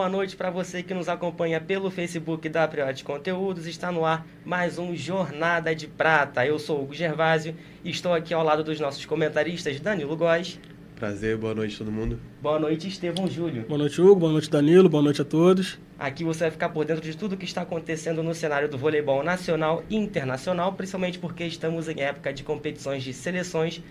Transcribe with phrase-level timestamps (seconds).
[0.00, 3.66] Boa noite para você que nos acompanha pelo Facebook da Priote Conteúdos.
[3.66, 6.46] Está no ar mais um Jornada de Prata.
[6.46, 10.58] Eu sou o Hugo Gervásio e estou aqui ao lado dos nossos comentaristas Danilo Góes.
[10.96, 12.18] Prazer, boa noite todo mundo.
[12.40, 13.66] Boa noite, Estevão Júlio.
[13.68, 14.20] Boa noite, Hugo.
[14.20, 14.88] Boa noite, Danilo.
[14.88, 15.78] Boa noite a todos.
[15.98, 19.22] Aqui você vai ficar por dentro de tudo que está acontecendo no cenário do voleibol
[19.22, 23.82] nacional e internacional, principalmente porque estamos em época de competições de seleções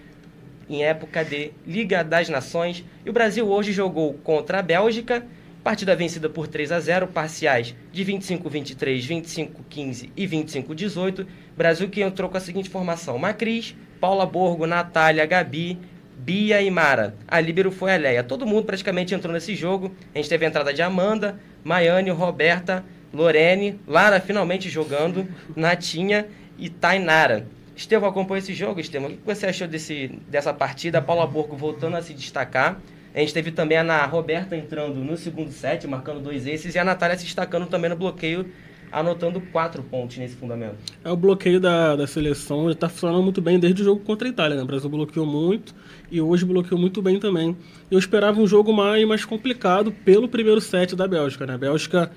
[0.70, 2.86] em época de Liga das Nações.
[3.06, 5.26] E o Brasil hoje jogou contra a Bélgica,
[5.64, 11.26] partida vencida por 3 a 0, parciais de 25-23, 25-15 e 25-18.
[11.56, 15.78] Brasil que entrou com a seguinte formação: Macris, Paula Borgo, Natália, Gabi,
[16.18, 17.16] Bia e Mara.
[17.28, 18.24] A líbero foi a Leia.
[18.24, 19.94] Todo mundo praticamente entrou nesse jogo.
[20.14, 26.70] A gente teve a entrada de Amanda, Maiane, Roberta, Lorene, Lara finalmente jogando, Natinha e
[26.70, 27.48] Tainara.
[27.76, 29.10] Estevão acompanhou esse jogo, Estevão.
[29.10, 30.98] O que você achou desse, dessa partida?
[30.98, 32.78] A Paula Borgo voltando a se destacar.
[33.14, 36.80] A gente teve também a Ana Roberta entrando no segundo set, marcando dois esses, e
[36.80, 38.46] a Natália se destacando também no bloqueio,
[38.92, 40.78] anotando quatro pontos nesse fundamento.
[41.04, 44.32] É o bloqueio da, da seleção, está funcionando muito bem desde o jogo contra a
[44.32, 44.58] Itália.
[44.58, 44.64] Né?
[44.64, 45.74] O Brasil bloqueou muito
[46.12, 47.56] e hoje bloqueou muito bem também.
[47.90, 51.46] Eu esperava um jogo mais, mais complicado pelo primeiro set da Bélgica.
[51.46, 51.54] Né?
[51.56, 52.12] A Bélgica,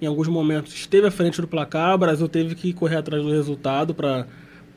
[0.00, 3.30] em alguns momentos, esteve à frente do placar, o Brasil teve que correr atrás do
[3.30, 4.26] resultado para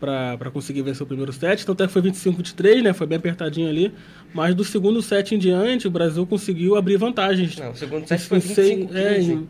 [0.01, 1.61] para conseguir vencer o primeiro set.
[1.61, 2.91] Então até foi 25 de 3, né?
[2.91, 3.93] Foi bem apertadinho ali.
[4.33, 7.55] Mas do segundo set em diante, o Brasil conseguiu abrir vantagens.
[7.55, 9.47] Não, o segundo set foi 25 é, em,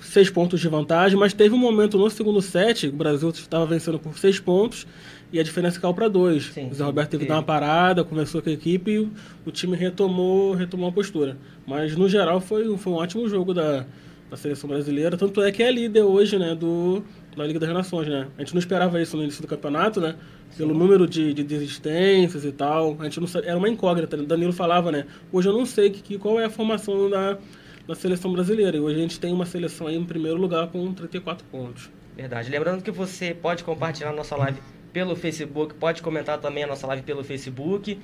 [0.00, 3.98] seis pontos de vantagem, mas teve um momento no segundo set, o Brasil estava vencendo
[3.98, 4.86] por seis pontos
[5.32, 6.46] e a diferença caiu para dois.
[6.46, 8.98] Sim, o Zé Roberto teve que dar uma parada, conversou com a equipe e
[9.46, 11.36] o time retomou, retomou a postura.
[11.66, 13.84] Mas no geral foi, foi um ótimo jogo da,
[14.30, 17.02] da seleção brasileira, tanto é que é líder hoje, né, do,
[17.36, 18.28] da Liga das Nações, né?
[18.36, 20.16] A gente não esperava isso no início do campeonato, né?
[20.56, 20.78] Pelo Sim.
[20.78, 22.96] número de, de desistências e tal.
[23.00, 24.16] A gente não era uma incógnita.
[24.16, 24.24] Né?
[24.24, 25.06] Danilo falava, né?
[25.32, 27.38] Hoje eu não sei que, que, qual é a formação da,
[27.86, 28.76] da seleção brasileira.
[28.76, 31.90] E hoje a gente tem uma seleção aí em primeiro lugar com 34 pontos.
[32.16, 32.50] Verdade.
[32.50, 34.60] Lembrando que você pode compartilhar a nossa live
[34.92, 37.98] pelo Facebook, pode comentar também a nossa live pelo Facebook.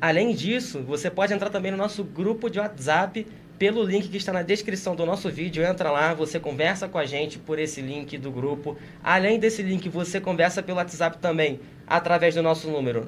[0.00, 3.26] Além disso, você pode entrar também no nosso grupo de WhatsApp
[3.58, 5.64] pelo link que está na descrição do nosso vídeo.
[5.64, 8.76] Entra lá, você conversa com a gente por esse link do grupo.
[9.02, 13.04] Além desse link, você conversa pelo WhatsApp também, através do nosso número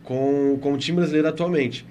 [0.04, 1.86] com, com o time brasileiro atualmente.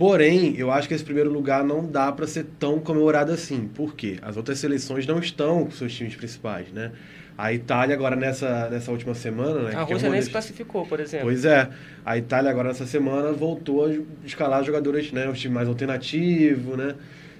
[0.00, 3.68] Porém, eu acho que esse primeiro lugar não dá para ser tão comemorado assim.
[3.68, 4.16] Por quê?
[4.22, 6.90] As outras seleções não estão com seus times principais, né?
[7.36, 9.74] A Itália agora nessa, nessa última semana, né?
[9.74, 11.26] A Rússia é nem se classificou, por exemplo.
[11.26, 11.68] Pois é.
[12.02, 13.90] A Itália agora nessa semana voltou a
[14.24, 15.28] escalar jogadores, né?
[15.28, 16.94] Os times mais alternativos, né?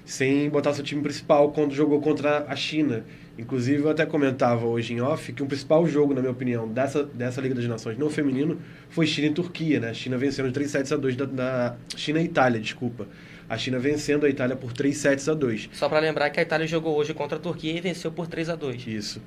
[0.05, 3.03] Sem botar seu time principal quando jogou contra a China.
[3.37, 7.03] Inclusive, eu até comentava hoje em off que o principal jogo, na minha opinião, dessa,
[7.03, 9.89] dessa Liga das Nações no feminino foi China e Turquia, né?
[9.89, 13.07] A China vencendo de 3 sets a 2 da, da China e Itália, desculpa.
[13.49, 15.69] A China vencendo a Itália por 3 sets a 2.
[15.73, 18.49] Só para lembrar que a Itália jogou hoje contra a Turquia e venceu por 3
[18.49, 18.87] a 2.
[18.87, 19.21] Isso.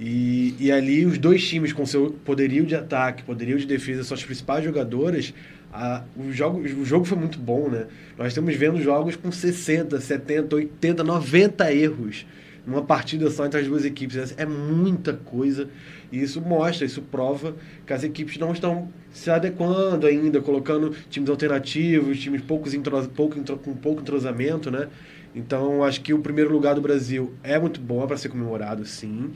[0.00, 4.24] E, e ali os dois times com seu poderio de ataque, poderio de defesa, suas
[4.24, 5.32] principais jogadoras,
[5.72, 7.86] a, o, jogo, o jogo foi muito bom, né?
[8.18, 12.26] Nós estamos vendo jogos com 60, 70, 80, 90 erros
[12.66, 14.34] numa partida só entre as duas equipes.
[14.36, 15.68] É muita coisa.
[16.10, 17.54] E isso mostra, isso prova
[17.86, 23.36] que as equipes não estão se adequando ainda, colocando times alternativos, times poucos intros, pouco,
[23.58, 24.88] com pouco entrosamento, né?
[25.34, 29.32] Então, acho que o primeiro lugar do Brasil é muito bom para ser comemorado, sim.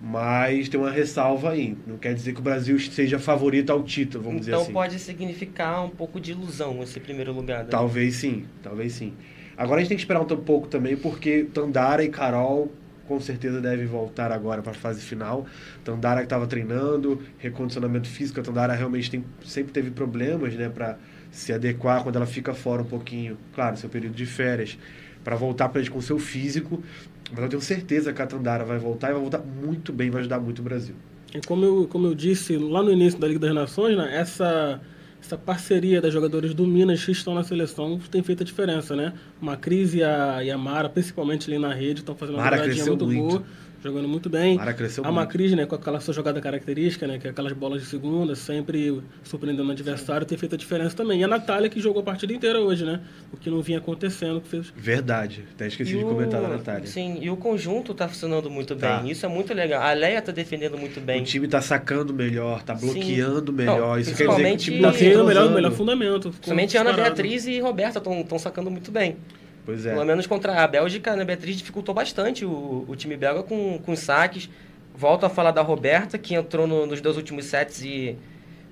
[0.00, 1.76] Mas tem uma ressalva aí.
[1.86, 4.70] Não quer dizer que o Brasil seja favorito ao título, vamos então, dizer assim.
[4.70, 7.64] Então pode significar um pouco de ilusão esse primeiro lugar.
[7.64, 7.70] Né?
[7.70, 9.12] Talvez sim, talvez sim.
[9.56, 12.72] Agora a gente tem que esperar um pouco também, porque Tandara e Carol
[13.06, 15.46] com certeza devem voltar agora para a fase final.
[15.84, 20.98] Tandara que estava treinando, recondicionamento físico, a Tandara realmente tem, sempre teve problemas né, para
[21.30, 24.78] se adequar quando ela fica fora um pouquinho, claro, seu período de férias,
[25.24, 26.82] para voltar para com seu físico.
[27.30, 30.20] Mas eu tenho certeza que a Tandara vai voltar e vai voltar muito bem, vai
[30.20, 30.94] ajudar muito o Brasil.
[31.34, 34.80] E como eu, como eu disse lá no início da Liga das Nações, né, essa
[35.22, 39.12] essa parceria das jogadores do Minas que estão na seleção tem feito a diferença, né?
[39.40, 42.84] Uma crise e a, e a Mara, principalmente ali na rede, estão fazendo uma jogadinha
[42.86, 43.44] muito, muito boa
[43.82, 44.56] jogando muito bem.
[44.56, 47.82] Mara cresceu a Macris, né, com aquela sua jogada característica, né, que é aquelas bolas
[47.82, 51.20] de segunda, sempre surpreendendo o adversário, tem feito a diferença também.
[51.20, 53.00] E a Natália, que jogou a partida inteira hoje, né?
[53.32, 54.40] O que não vinha acontecendo.
[54.40, 54.72] Que fez...
[54.76, 56.42] Verdade, até esqueci e de comentar o...
[56.44, 56.86] da Natália.
[56.86, 58.98] Sim, e o conjunto tá funcionando muito tá.
[58.98, 59.10] bem.
[59.10, 59.82] Isso é muito legal.
[59.82, 61.22] A Leia tá defendendo muito bem.
[61.22, 63.56] O time tá sacando melhor, tá bloqueando Sim.
[63.56, 63.80] melhor.
[63.80, 66.32] Não, Isso quer dizer que o time tá tendo o melhor, melhor fundamento.
[66.42, 69.16] Somente Ana Beatriz e Roberta estão sacando muito bem.
[69.64, 69.92] Pois é.
[69.92, 73.94] Pelo menos contra a Bélgica, né, Beatriz dificultou bastante o, o time belga com, com
[73.94, 74.48] saques.
[74.94, 78.18] Volto a falar da Roberta, que entrou no, nos dois últimos sets e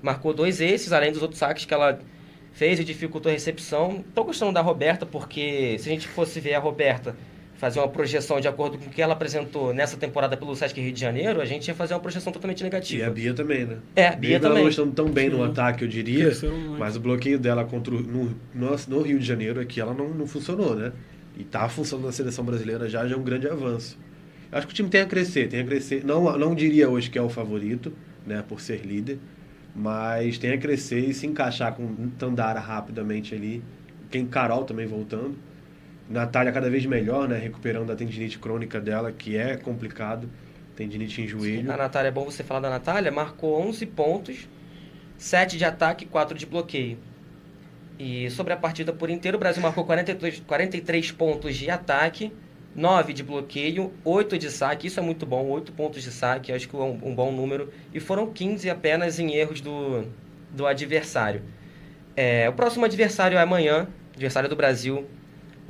[0.01, 1.99] marcou dois esses, além dos outros saques que ela
[2.53, 4.03] fez e dificultou a recepção.
[4.07, 7.15] Estou gostando da Roberta, porque se a gente fosse ver a Roberta
[7.61, 10.91] fazer uma projeção de acordo com o que ela apresentou nessa temporada pelo Sesc Rio
[10.91, 13.03] de Janeiro, a gente ia fazer uma projeção totalmente negativa.
[13.03, 13.77] E a Bia também, né?
[13.95, 14.65] É, a Bia, Bia também.
[14.65, 15.37] Ela não tão bem Sim.
[15.37, 16.31] no ataque, eu diria,
[16.79, 20.09] mas o bloqueio dela contra o, no, no, no, Rio de Janeiro aqui, ela não,
[20.09, 20.91] não funcionou, né?
[21.37, 23.95] E tá funcionando na seleção brasileira já, já é um grande avanço.
[24.51, 26.03] Eu acho que o time tem a crescer, tem a crescer.
[26.03, 27.93] Não, não diria hoje que é o favorito,
[28.25, 29.19] né, por ser líder,
[29.75, 33.61] mas tem a crescer e se encaixar com Tandara rapidamente ali.
[34.09, 35.50] Tem Carol também voltando
[36.11, 37.37] Natália cada vez melhor, né?
[37.37, 40.29] Recuperando a tendinite crônica dela, que é complicado.
[40.75, 41.63] Tendinite em joelho.
[41.63, 44.49] Sim, a Natália, é bom você falar da Natália, marcou 11 pontos,
[45.17, 46.97] 7 de ataque e 4 de bloqueio.
[47.99, 52.33] E sobre a partida por inteiro, o Brasil marcou 43, 43 pontos de ataque,
[52.75, 54.87] 9 de bloqueio, 8 de saque.
[54.87, 57.71] Isso é muito bom, 8 pontos de saque, acho que é um, um bom número.
[57.93, 60.05] E foram 15 apenas em erros do,
[60.49, 61.41] do adversário.
[62.15, 65.07] É, o próximo adversário é amanhã, adversário do Brasil,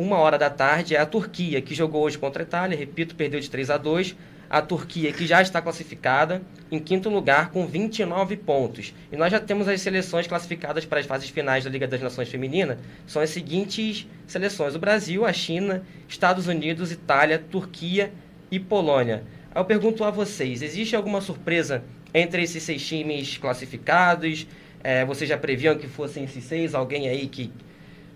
[0.01, 3.39] uma hora da tarde, é a Turquia, que jogou hoje contra a Itália, repito, perdeu
[3.39, 4.15] de 3 a 2
[4.49, 8.93] a Turquia, que já está classificada em quinto lugar com 29 pontos.
[9.09, 12.27] E nós já temos as seleções classificadas para as fases finais da Liga das Nações
[12.27, 12.77] Feminina.
[13.07, 18.11] São as seguintes seleções: o Brasil, a China, Estados Unidos, Itália, Turquia
[18.51, 19.23] e Polônia.
[19.55, 21.83] Eu pergunto a vocês: existe alguma surpresa
[22.13, 24.45] entre esses seis times classificados?
[24.83, 26.75] É, vocês já previam que fossem esses seis?
[26.75, 27.53] Alguém aí que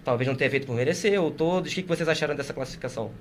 [0.05, 1.71] talvez não tenha feito por merecer, ou todos.
[1.71, 3.11] O que vocês acharam dessa classificação?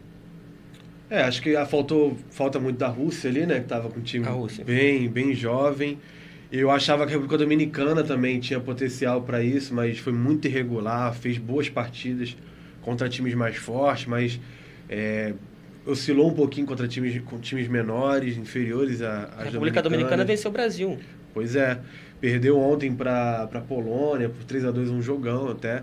[1.10, 3.60] É, acho que faltou, falta muito da Rússia ali, né?
[3.60, 4.26] Que tava com um time
[4.64, 5.98] bem, bem jovem.
[6.52, 11.12] Eu achava que a República Dominicana também tinha potencial para isso, mas foi muito irregular,
[11.14, 12.36] fez boas partidas
[12.82, 14.38] contra times mais fortes, mas
[14.88, 15.34] é,
[15.86, 20.52] oscilou um pouquinho contra times, com times menores, inferiores a, A República Dominicana venceu o
[20.52, 20.98] Brasil.
[21.32, 21.80] Pois é,
[22.20, 25.82] perdeu ontem para a Polônia por 3 a 2 um jogão até.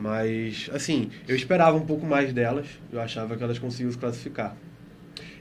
[0.00, 2.66] Mas, assim, eu esperava um pouco mais delas.
[2.90, 4.56] Eu achava que elas conseguiam se classificar.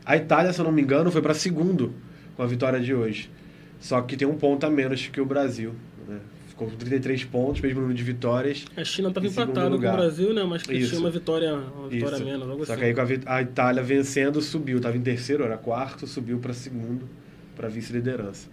[0.05, 1.93] A Itália, se eu não me engano, foi para segundo
[2.35, 3.31] com a vitória de hoje.
[3.79, 5.73] Só que tem um ponto a menos que o Brasil.
[6.05, 6.19] Né?
[6.49, 8.65] Ficou com 33 pontos, mesmo número de vitórias.
[8.75, 10.43] A China estava empatada com o Brasil, né?
[10.43, 10.89] Mas que Isso.
[10.89, 12.25] tinha uma vitória, uma vitória Isso.
[12.25, 12.49] menos.
[12.49, 12.81] Algo Só assim.
[12.81, 14.75] que aí com a, a Itália vencendo, subiu.
[14.75, 17.07] Estava em terceiro, era quarto, subiu para segundo,
[17.55, 18.49] para vice-liderança.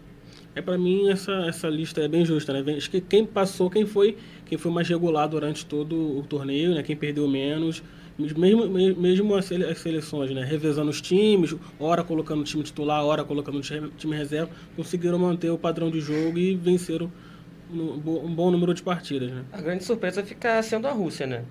[0.57, 2.77] É para mim essa, essa lista é bem justa, né?
[2.77, 6.83] Acho que quem passou, quem foi, quem foi mais regular durante todo o torneio, né?
[6.83, 7.83] Quem perdeu menos,
[8.19, 10.43] mesmo, mesmo as seleções, né?
[10.43, 15.51] Revezando os times, hora colocando o time titular, hora colocando o time reserva, conseguiram manter
[15.51, 17.13] o padrão de jogo e venceram
[17.71, 19.45] um bom número de partidas, né?
[19.53, 21.45] A grande surpresa fica sendo a Rússia, né?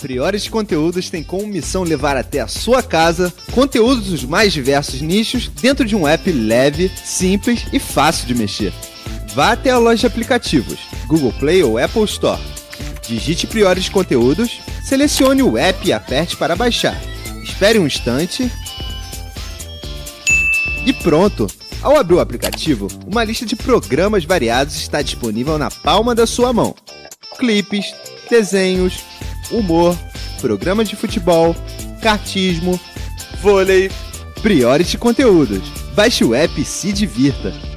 [0.00, 5.48] Priores Conteúdos tem como missão levar até a sua casa conteúdos dos mais diversos nichos
[5.60, 8.72] dentro de um app leve, simples e fácil de mexer.
[9.34, 12.40] Vá até a loja de aplicativos, Google Play ou Apple Store.
[13.06, 16.98] Digite Priores Conteúdos, selecione o app e aperte para baixar.
[17.42, 18.50] Espere um instante.
[20.86, 21.46] E pronto!
[21.82, 26.52] Ao abrir o aplicativo, uma lista de programas variados está disponível na palma da sua
[26.52, 26.74] mão.
[27.38, 27.94] Clipes,
[28.28, 29.02] desenhos,
[29.50, 29.96] humor,
[30.40, 31.54] programas de futebol,
[32.00, 32.78] cartismo,
[33.40, 33.90] vôlei,
[34.42, 35.68] Priority Conteúdos.
[35.94, 37.69] Baixe o app e se divirta.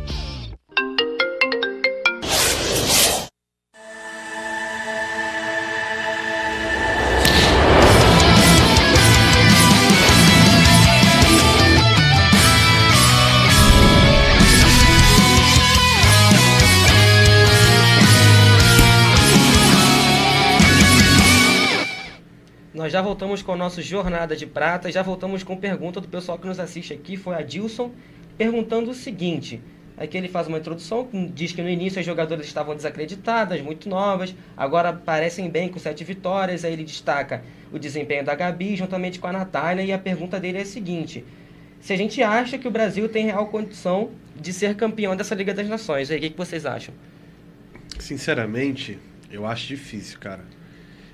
[22.89, 26.47] Já voltamos com o nosso Jornada de Prata, já voltamos com pergunta do pessoal que
[26.47, 27.91] nos assiste aqui, foi a Dilson,
[28.37, 29.61] perguntando o seguinte.
[29.95, 34.33] Aqui ele faz uma introdução, diz que no início as jogadoras estavam desacreditadas, muito novas,
[34.57, 36.65] agora parecem bem com sete vitórias.
[36.65, 39.83] Aí ele destaca o desempenho da Gabi juntamente com a Natália.
[39.83, 41.23] E a pergunta dele é a seguinte:
[41.79, 45.53] se a gente acha que o Brasil tem real condição de ser campeão dessa Liga
[45.53, 46.93] das Nações, aí o que, que vocês acham?
[47.99, 48.97] Sinceramente,
[49.31, 50.43] eu acho difícil, cara.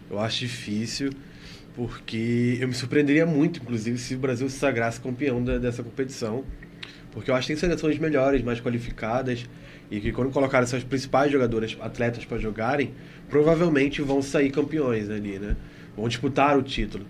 [0.10, 1.12] Eu acho difícil
[1.80, 6.44] porque eu me surpreenderia muito, inclusive, se o Brasil se sagrasse campeão da, dessa competição,
[7.10, 9.46] porque eu acho que tem seleções melhores, mais qualificadas,
[9.90, 12.92] e que quando colocarem seus principais jogadores, atletas para jogarem,
[13.30, 15.56] provavelmente vão sair campeões ali, né?
[15.96, 17.06] Vão disputar o título.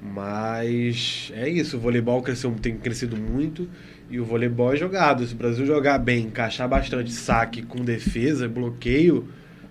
[0.00, 3.68] Mas é isso, o voleibol cresceu, tem crescido muito
[4.08, 5.26] e o voleibol é jogado.
[5.26, 9.26] Se o Brasil jogar bem, encaixar bastante saque com defesa, bloqueio,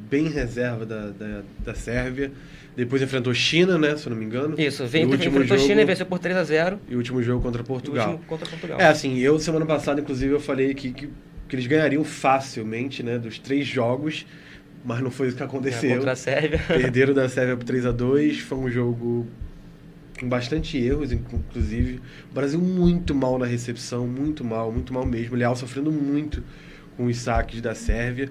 [0.10, 2.32] bem reserva da, da, da Sérvia.
[2.74, 3.98] Depois enfrentou China, né?
[3.98, 4.56] Se eu não me engano.
[4.58, 7.44] Isso, vem, enfrentou jogo, China e venceu por 3 a 0 E o último jogo
[7.44, 8.22] contra Portugal.
[8.26, 8.80] contra Portugal.
[8.80, 11.10] É, assim, eu semana passada, inclusive, eu falei que, que,
[11.50, 13.18] que, eles ganhariam facilmente, né?
[13.18, 14.26] Dos três jogos,
[14.86, 15.92] mas não foi isso que aconteceu.
[15.92, 16.62] É, contra a Sérvia.
[16.66, 19.28] Perderam da Sérvia por 3 a 2 Foi um jogo
[20.20, 22.02] com bastante erros, inclusive.
[22.30, 25.36] O Brasil muito mal na recepção, muito mal, muito mal mesmo.
[25.36, 26.44] O Leal sofrendo muito
[26.96, 28.30] com os saques da Sérvia.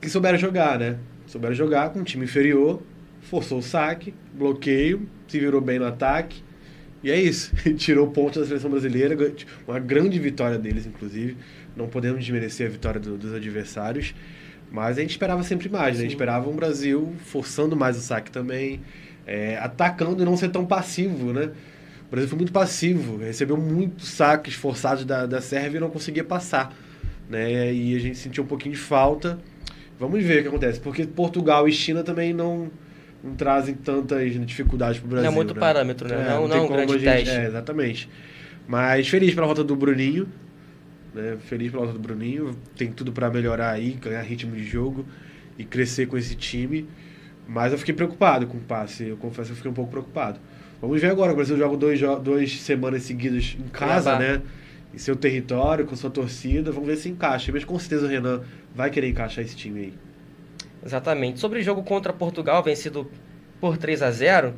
[0.00, 0.98] Que souberam jogar, né?
[1.26, 2.82] Souberam jogar com um time inferior,
[3.20, 6.42] forçou o saque, bloqueio, se virou bem no ataque.
[7.02, 7.54] E é isso.
[7.76, 9.16] Tirou pontos da seleção brasileira,
[9.66, 11.36] uma grande vitória deles, inclusive.
[11.76, 14.14] Não podemos desmerecer a vitória do, dos adversários.
[14.70, 16.00] Mas a gente esperava sempre mais, né?
[16.00, 18.80] A gente esperava um Brasil forçando mais o saque também,
[19.28, 21.50] é, atacando e não ser tão passivo, né?
[22.06, 26.24] O Brasil foi muito passivo, recebeu muitos saques forçados da, da Sérvia e não conseguia
[26.24, 26.74] passar.
[27.28, 27.74] Né?
[27.74, 29.38] E a gente sentiu um pouquinho de falta.
[30.00, 32.70] Vamos ver o que acontece, porque Portugal e China também não,
[33.22, 35.30] não trazem tantas dificuldades para o Brasil.
[35.30, 35.60] Não é muito né?
[35.60, 36.14] parâmetro, né?
[36.14, 37.30] É, não, não, não é um grande gente, teste.
[37.34, 38.08] É, exatamente.
[38.66, 40.26] Mas feliz pela volta do Bruninho.
[41.14, 41.36] Né?
[41.40, 42.56] Feliz pela volta do Bruninho.
[42.74, 45.04] Tem tudo para melhorar aí, ganhar ritmo de jogo
[45.58, 46.88] e crescer com esse time.
[47.48, 49.08] Mas eu fiquei preocupado com o passe.
[49.08, 50.38] Eu confesso que eu fiquei um pouco preocupado.
[50.82, 51.32] Vamos ver agora.
[51.32, 54.42] O Brasil joga dois, duas semanas seguidas em casa, né?
[54.94, 56.70] Em seu território, com sua torcida.
[56.70, 57.50] Vamos ver se encaixa.
[57.50, 58.42] Mas com certeza o Renan
[58.74, 59.94] vai querer encaixar esse time aí.
[60.84, 61.40] Exatamente.
[61.40, 63.10] Sobre o jogo contra Portugal, vencido
[63.58, 64.54] por 3 a 0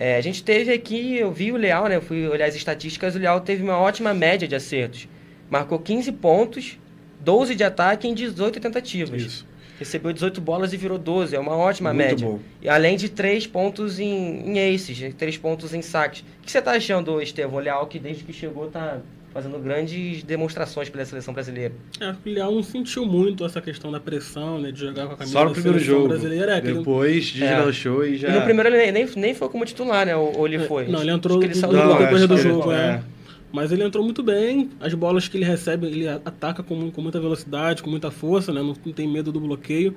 [0.00, 1.96] é, a gente teve aqui, eu vi o Leal, né?
[1.96, 5.08] Eu fui olhar as estatísticas, o Leal teve uma ótima média de acertos.
[5.50, 6.78] Marcou 15 pontos,
[7.18, 9.20] 12 de ataque em 18 tentativas.
[9.20, 9.47] Isso.
[9.78, 12.26] Recebeu 18 bolas e virou 12, é uma ótima Muito média.
[12.26, 12.40] Bom.
[12.60, 16.20] E além de 3 pontos em, em aces, 3 pontos em saques.
[16.20, 17.56] O que você está achando, Estevão?
[17.56, 19.00] O Leal, que desde que chegou está
[19.32, 21.72] fazendo grandes demonstrações pela seleção brasileira.
[22.00, 25.16] É, o Leal não sentiu muito essa questão da pressão, né, de jogar com a
[25.16, 26.08] camisa Só no primeiro jogo.
[26.08, 26.56] brasileira.
[26.56, 28.08] É, depois deslanchou é.
[28.08, 28.28] e já...
[28.28, 30.88] E no primeiro ele nem, nem foi como titular, né, ou, ou ele é, foi?
[30.88, 32.76] Não, ele entrou ele no depois do jogo, é.
[32.76, 33.17] é.
[33.52, 37.18] Mas ele entrou muito bem, as bolas que ele recebe, ele ataca com, com muita
[37.18, 39.94] velocidade, com muita força, né, não, não tem medo do bloqueio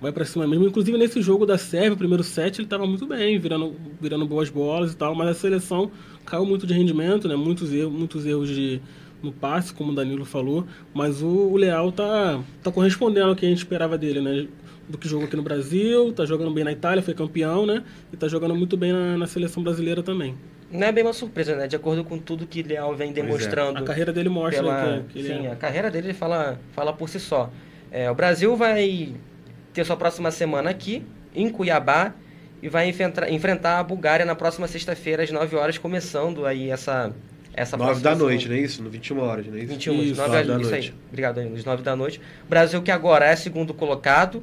[0.00, 0.66] vai para cima mesmo.
[0.66, 4.50] Inclusive nesse jogo da Sérvia, o primeiro set, ele estava muito bem, virando, virando boas
[4.50, 5.90] bolas e tal, mas a seleção
[6.24, 7.36] caiu muito de rendimento, né?
[7.36, 8.80] Muitos erros, muitos erros de,
[9.22, 13.46] no passe, como o Danilo falou, mas o, o Leal tá, tá correspondendo ao que
[13.46, 14.46] a gente esperava dele, né?
[14.88, 17.82] Do que jogou aqui no Brasil, tá jogando bem na Itália, foi campeão, né?
[18.12, 20.34] E tá jogando muito bem na, na seleção brasileira também.
[20.74, 21.68] Não é bem uma surpresa, né?
[21.68, 23.12] De acordo com tudo que Leal vem é.
[23.12, 23.78] demonstrando.
[23.78, 23.82] É.
[23.82, 25.04] A carreira dele mostra pela...
[25.08, 25.52] que, que Sim, é.
[25.52, 27.48] a carreira dele fala, fala por si só.
[27.92, 29.14] É, o Brasil vai
[29.72, 32.12] ter sua próxima semana aqui, em Cuiabá,
[32.60, 37.14] e vai enfrentar, enfrentar a Bulgária na próxima sexta-feira, às 9 horas, começando aí essa
[37.56, 38.82] essa 9 da noite, não é isso?
[38.82, 39.68] No 21 horas, não é isso?
[39.68, 40.88] 21, isso, 9, 9 da isso noite.
[40.88, 40.94] Aí.
[41.08, 41.56] Obrigado, Danilo.
[41.64, 42.20] 9 da noite.
[42.48, 44.42] Brasil que agora é segundo colocado,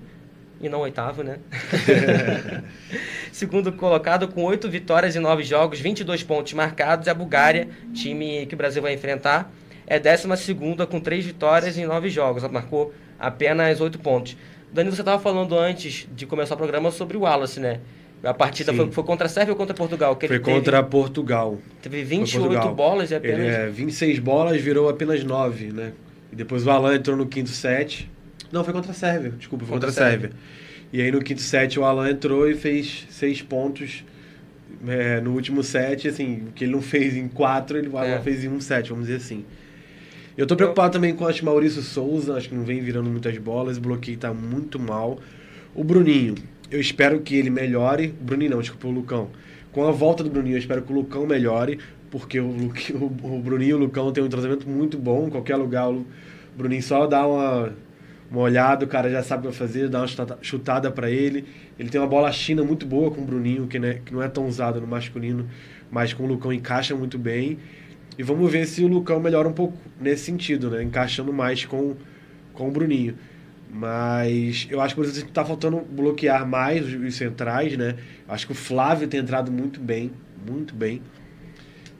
[0.61, 1.39] e não oitavo, né?
[3.31, 7.07] segundo colocado com 8 vitórias em 9 jogos, 22 pontos marcados.
[7.07, 9.51] A Bulgária, time que o Brasil vai enfrentar,
[9.87, 10.55] é 12
[10.89, 12.43] com 3 vitórias em 9 jogos.
[12.49, 14.37] Marcou apenas 8 pontos.
[14.71, 17.79] Danilo, você estava falando antes de começar o programa sobre o Wallace, né?
[18.23, 20.15] A partida foi, foi, contra a Sérvia ou contra Portugal?
[20.15, 21.57] foi contra teve, Portugal.
[21.81, 22.75] Teve 28 Portugal.
[22.75, 23.39] bolas e apenas.
[23.39, 25.93] Ele, é, 26 bolas, virou apenas 9, né?
[26.31, 28.09] E depois o Alan entrou no quinto set.
[28.51, 30.29] Não, foi contra a Sérvia, desculpa, foi contra, contra a Sérvia.
[30.29, 30.60] Sérvia.
[30.93, 34.03] E aí no quinto set o Alan entrou e fez 6 pontos
[34.87, 38.07] é, no último set, assim, o que ele não fez em 4, ele o Alan
[38.07, 38.21] é.
[38.21, 39.45] fez em um set, vamos dizer assim.
[40.37, 43.77] Eu tô preocupado também com o Maurício Souza, acho que não vem virando muitas bolas,
[43.77, 45.19] o bloqueio tá muito mal.
[45.75, 46.35] O Bruninho,
[46.69, 48.13] eu espero que ele melhore.
[48.19, 49.29] O Bruninho não, desculpa, o Lucão.
[49.71, 53.05] Com a volta do Bruninho, eu espero que o Lucão melhore, porque o, o,
[53.37, 55.27] o Bruninho e o Lucão têm um tratamento muito bom.
[55.27, 56.05] Em qualquer lugar, o
[56.57, 57.73] Bruninho só dá uma,
[58.31, 60.07] uma olhada, o cara já sabe o que fazer, dá uma
[60.41, 61.45] chutada para ele.
[61.77, 64.29] Ele tem uma bola china muito boa com o Bruninho, que, né, que não é
[64.29, 65.49] tão usada no masculino,
[65.91, 67.59] mas com o Lucão encaixa muito bem.
[68.17, 70.81] E vamos ver se o Lucão melhora um pouco nesse sentido, né?
[70.81, 71.95] Encaixando mais com,
[72.53, 73.15] com o Bruninho.
[73.69, 77.95] Mas eu acho que por exemplo está faltando bloquear mais os, os centrais, né?
[78.27, 80.11] Acho que o Flávio tem entrado muito bem,
[80.47, 81.01] muito bem.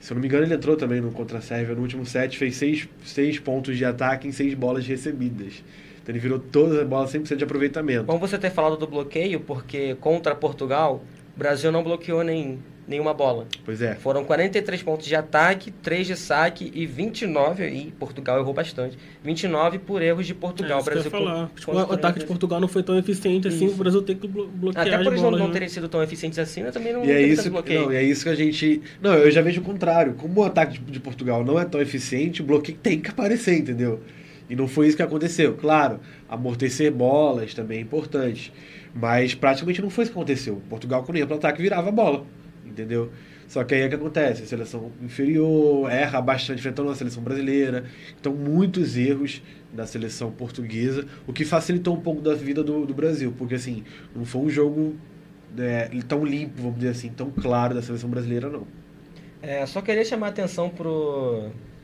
[0.00, 2.36] Se eu não me engano, ele entrou também no contra a Sérvia no último set,
[2.36, 5.62] fez seis, seis pontos de ataque em seis bolas recebidas.
[6.02, 8.04] Então ele virou todas as bolas 100% de aproveitamento.
[8.04, 11.02] Bom você ter falado do bloqueio, porque contra Portugal,
[11.34, 13.46] o Brasil não bloqueou nem nenhuma bola.
[13.64, 13.94] Pois é.
[13.94, 19.78] Foram 43 pontos de ataque, 3 de saque e 29, aí Portugal errou bastante, 29
[19.78, 20.78] por erros de Portugal.
[20.78, 21.50] É, o Brasil falar.
[21.54, 23.74] Tipo, o ataque de Portugal não foi tão eficiente assim, isso.
[23.74, 25.52] o Brasil tem que bloquear Até por eles não, não né?
[25.52, 28.02] terem sido tão eficientes assim, eu também não e é isso que, não, e é
[28.02, 28.82] isso que a gente...
[29.00, 30.14] Não, eu já vejo o contrário.
[30.14, 33.56] Como o ataque de, de Portugal não é tão eficiente, o bloqueio tem que aparecer,
[33.56, 34.00] entendeu?
[34.52, 35.54] E não foi isso que aconteceu.
[35.54, 38.52] Claro, amortecer bolas também é importante.
[38.94, 40.60] Mas praticamente não foi isso que aconteceu.
[40.68, 42.26] Portugal, quando ia para o ataque, virava a bola.
[42.62, 43.10] Entendeu?
[43.48, 47.86] Só que aí é que acontece, a seleção inferior erra bastante enfrentando a seleção brasileira.
[48.20, 52.92] Então, muitos erros da seleção portuguesa, o que facilitou um pouco da vida do, do
[52.92, 53.84] Brasil, porque assim,
[54.14, 54.96] não foi um jogo
[55.56, 58.66] é, tão limpo, vamos dizer assim, tão claro da seleção brasileira, não.
[59.40, 60.68] É, só queria chamar a atenção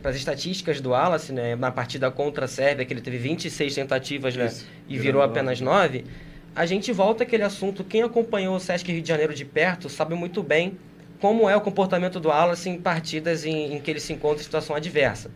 [0.00, 3.74] para as estatísticas do Wallace, né, na partida contra a Sérvia, que ele teve 26
[3.74, 4.52] tentativas né,
[4.88, 6.04] e virou apenas 9.
[6.54, 10.14] A gente volta àquele assunto, quem acompanhou o Sesc Rio de Janeiro de perto sabe
[10.14, 10.76] muito bem
[11.20, 14.44] como é o comportamento do Wallace em partidas em, em que ele se encontra em
[14.44, 15.30] situação adversa.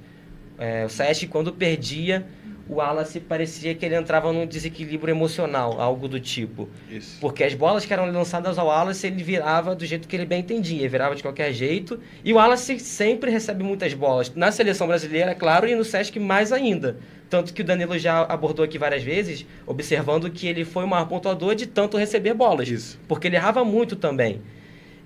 [0.58, 2.24] É, o Sesc, quando perdia,
[2.68, 6.68] o Wallace parecia que ele entrava num desequilíbrio emocional, algo do tipo.
[6.90, 7.18] Isso.
[7.20, 10.40] Porque as bolas que eram lançadas ao Wallace, ele virava do jeito que ele bem
[10.40, 11.98] entendia, virava de qualquer jeito.
[12.24, 14.32] E o Wallace sempre recebe muitas bolas.
[14.34, 16.96] Na seleção brasileira, é claro, e no Sesc mais ainda.
[17.28, 21.06] Tanto que o Danilo já abordou aqui várias vezes, observando que ele foi o maior
[21.06, 22.68] pontuador de tanto receber bolas.
[22.68, 23.00] Isso.
[23.08, 24.40] Porque ele errava muito também.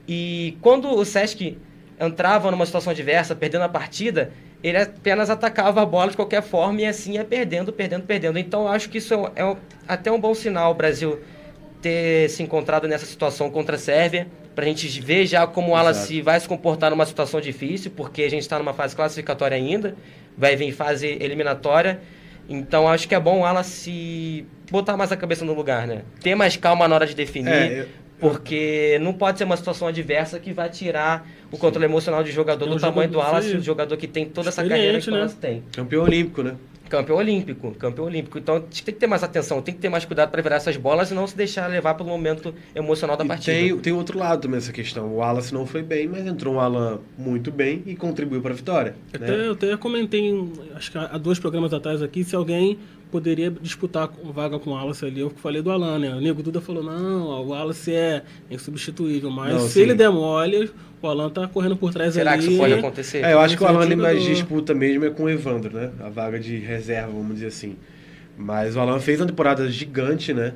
[0.09, 1.57] E quando o Sesc
[1.99, 6.81] entrava numa situação adversa, perdendo a partida, ele apenas atacava a bola de qualquer forma
[6.81, 8.39] e assim ia perdendo, perdendo, perdendo.
[8.39, 11.21] Então acho que isso é, é até um bom sinal o Brasil
[11.81, 15.71] ter se encontrado nessa situação contra a Sérvia, para a gente ver já como o
[15.73, 19.95] Wallace vai se comportar numa situação difícil, porque a gente está numa fase classificatória ainda,
[20.37, 22.01] vai vir fase eliminatória.
[22.49, 26.03] Então acho que é bom o Wallace botar mais a cabeça no lugar, né?
[26.21, 27.53] Ter mais calma na hora de definir.
[27.53, 32.25] É, eu porque não pode ser uma situação adversa que vai tirar o controle emocional
[32.25, 35.11] de jogador um do tamanho do Wallace, o jogador que tem toda essa carreira que
[35.11, 35.41] o Wallace né?
[35.41, 35.63] tem.
[35.73, 36.57] Campeão olímpico, né?
[36.89, 38.39] Campeão olímpico, campeão olímpico.
[38.39, 41.11] Então tem que ter mais atenção, tem que ter mais cuidado para virar essas bolas
[41.11, 43.57] e não se deixar levar pelo momento emocional da e partida.
[43.57, 45.09] Tem, tem outro lado também essa questão.
[45.09, 48.57] O Wallace não foi bem, mas entrou um Alan muito bem e contribuiu para a
[48.57, 48.95] vitória.
[49.13, 49.47] Até, né?
[49.49, 50.33] Eu até comentei,
[50.75, 52.79] acho que há dois programas atrás aqui, se alguém
[53.11, 55.21] poderia disputar vaga com o Wallace ali.
[55.21, 56.15] Eu falei do Alan, né?
[56.15, 59.31] O Nego Duda falou, não, o Wallace é insubstituível.
[59.31, 59.81] Mas não, se sim.
[59.83, 60.71] ele der mole,
[61.07, 62.43] o Alan tá correndo por trás Será ali.
[62.43, 63.25] Será que isso pode acontecer?
[63.25, 65.91] É, eu acho que o Alan ele mais disputa mesmo é com o Evandro, né?
[66.01, 67.77] A vaga de reserva, vamos dizer assim.
[68.37, 70.55] Mas o Alan fez uma temporada gigante, né?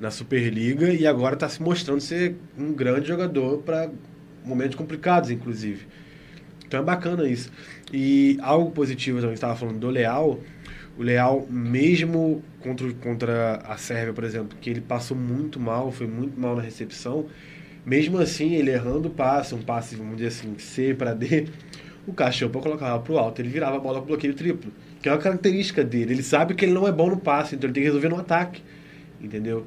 [0.00, 3.88] Na Superliga e agora está se mostrando ser um grande jogador para
[4.44, 5.86] momentos complicados, inclusive.
[6.66, 7.50] Então é bacana isso.
[7.92, 10.40] E algo positivo também, estava falando do Leal,
[10.98, 16.06] o Leal, mesmo contra, contra a Sérvia, por exemplo, que ele passou muito mal, foi
[16.06, 17.26] muito mal na recepção,
[17.84, 21.48] mesmo assim, ele errando o passe, um passe, vamos dizer assim, C para D,
[22.06, 25.12] o Cachorro colocava para o alto, ele virava a bola para bloqueio triplo, que é
[25.12, 26.14] uma característica dele.
[26.14, 28.18] Ele sabe que ele não é bom no passe, então ele tem que resolver no
[28.18, 28.62] ataque,
[29.20, 29.66] entendeu?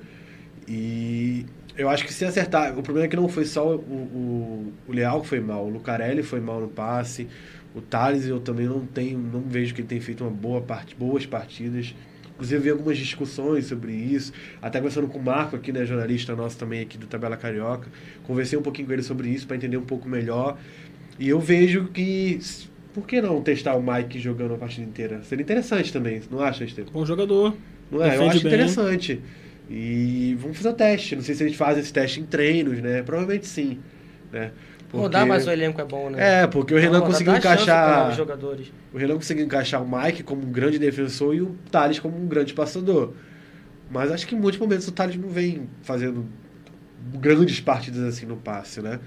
[0.68, 1.46] E
[1.78, 4.92] eu acho que se acertar, o problema é que não foi só o, o, o
[4.92, 7.28] Leal que foi mal, o Lucarelli foi mal no passe,
[7.76, 10.96] o Thales eu também não tenho, não vejo que ele tem feito uma boa parte,
[10.96, 11.94] boas partidas.
[12.36, 14.32] Inclusive, vi algumas discussões sobre isso.
[14.62, 17.90] Até conversando com o Marco aqui, né, jornalista nosso também aqui do Tabela Carioca.
[18.24, 20.58] Conversei um pouquinho com ele sobre isso para entender um pouco melhor.
[21.18, 22.40] E eu vejo que
[22.94, 25.22] por que não testar o Mike jogando a partida inteira?
[25.24, 26.92] Seria interessante também, não acha, Estevam?
[26.92, 27.56] Bom jogador.
[27.90, 28.18] Não é?
[28.18, 28.54] Eu acho bem.
[28.54, 29.22] interessante.
[29.70, 31.16] E vamos fazer o teste.
[31.16, 33.02] Não sei se eles fazem esse teste em treinos, né?
[33.02, 33.80] Provavelmente sim.
[34.32, 34.52] Né?
[34.90, 34.98] Porque...
[34.98, 36.44] Rodar mais o elenco é bom, né?
[36.44, 38.14] É, porque o Renan conseguiu encaixar.
[38.14, 38.72] Jogadores.
[38.94, 42.28] O Renan conseguiu encaixar o Mike como um grande defensor e o Thales como um
[42.28, 43.14] grande passador.
[43.90, 46.26] Mas acho que em muitos momentos o Thales não vem fazendo
[47.14, 49.00] grandes partidas assim no passe, né?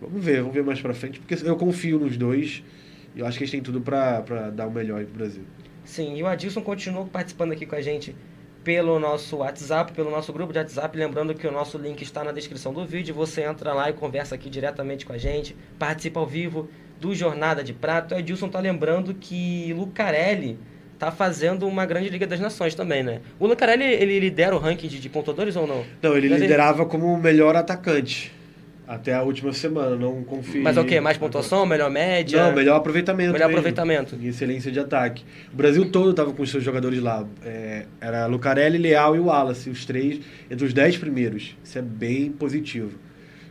[0.00, 2.62] Vamos ver, vamos ver mais pra frente, porque eu confio nos dois
[3.14, 5.42] e eu acho que eles têm tudo pra, pra dar o melhor aí pro Brasil.
[5.84, 8.14] Sim, e o Adilson continuou participando aqui com a gente
[8.62, 10.96] pelo nosso WhatsApp, pelo nosso grupo de WhatsApp.
[10.96, 13.14] Lembrando que o nosso link está na descrição do vídeo.
[13.14, 16.68] Você entra lá e conversa aqui diretamente com a gente, participa ao vivo
[17.00, 18.14] do Jornada de Prato.
[18.14, 20.58] O Edilson está lembrando que Lucarelli
[20.92, 23.20] está fazendo uma grande Liga das Nações também, né?
[23.38, 25.82] O Lucarelli, ele lidera o ranking de, de pontuadores ou não?
[26.02, 28.39] Não, ele liderava como o melhor atacante.
[28.90, 30.64] Até a última semana, não confio.
[30.64, 30.98] Mas é o quê?
[30.98, 32.42] Mais pontuação, melhor média?
[32.42, 33.32] Não, melhor aproveitamento.
[33.32, 33.60] Melhor mesmo.
[33.60, 34.18] aproveitamento.
[34.20, 35.22] E excelência de ataque.
[35.52, 37.24] O Brasil todo estava com os seus jogadores lá.
[37.44, 40.18] É, era Lucarelli, Leal e Wallace, os três,
[40.50, 41.56] entre os dez primeiros.
[41.62, 42.98] Isso é bem positivo.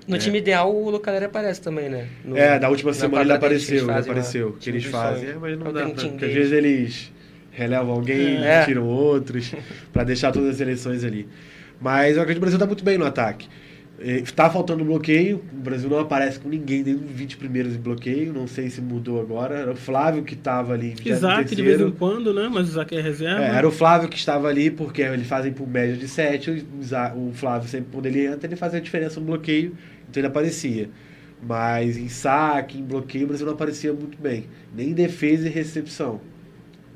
[0.06, 0.20] No é.
[0.20, 2.10] time ideal, o Lucarelli aparece também, né?
[2.26, 4.58] No, é, da última semana ele apareceu, ele apareceu.
[4.60, 7.14] Que eles fazem, é, mas não, não dá, pra, porque às vezes eles
[7.54, 8.66] relevam alguém, é.
[8.66, 9.54] tiram outros,
[9.94, 11.30] para deixar todas as eleições ali.
[11.80, 13.48] Mas eu acredito que o Brasil está muito bem no ataque.
[14.02, 18.32] Está faltando bloqueio, o Brasil não aparece com ninguém dentro dos 20 primeiros em bloqueio,
[18.32, 19.56] não sei se mudou agora.
[19.56, 20.96] Era o Flávio que estava ali.
[21.06, 22.50] Isaac de vez em quando, né?
[22.50, 23.44] Mas o Isaac é reserva.
[23.44, 26.66] É, era o Flávio que estava ali, porque eles fazem por média de 7.
[27.16, 29.76] O Flávio, sempre quando ele entra, ele fazia a diferença no bloqueio,
[30.10, 30.90] então ele aparecia.
[31.42, 34.46] Mas em saque, em bloqueio, o Brasil não aparecia muito bem.
[34.74, 36.22] Nem em defesa e recepção.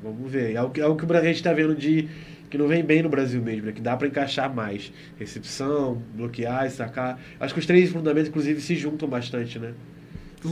[0.02, 0.56] Vamos ver.
[0.56, 2.08] É o que, é o que a gente está vendo de
[2.54, 3.72] que não vem bem no Brasil mesmo, né?
[3.72, 4.94] Que dá para encaixar mais.
[5.18, 7.20] Recepção, bloquear, sacar.
[7.40, 9.74] Acho que os três fundamentos, inclusive, se juntam bastante, né?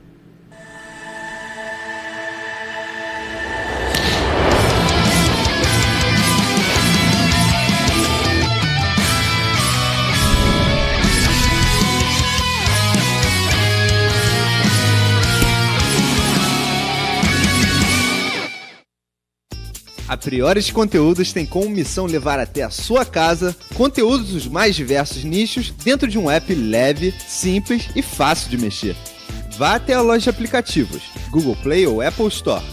[20.13, 25.23] A Priores Conteúdos tem como missão levar até a sua casa conteúdos dos mais diversos
[25.23, 28.95] nichos dentro de um app leve, simples e fácil de mexer.
[29.57, 32.63] Vá até a loja de aplicativos, Google Play ou Apple Store.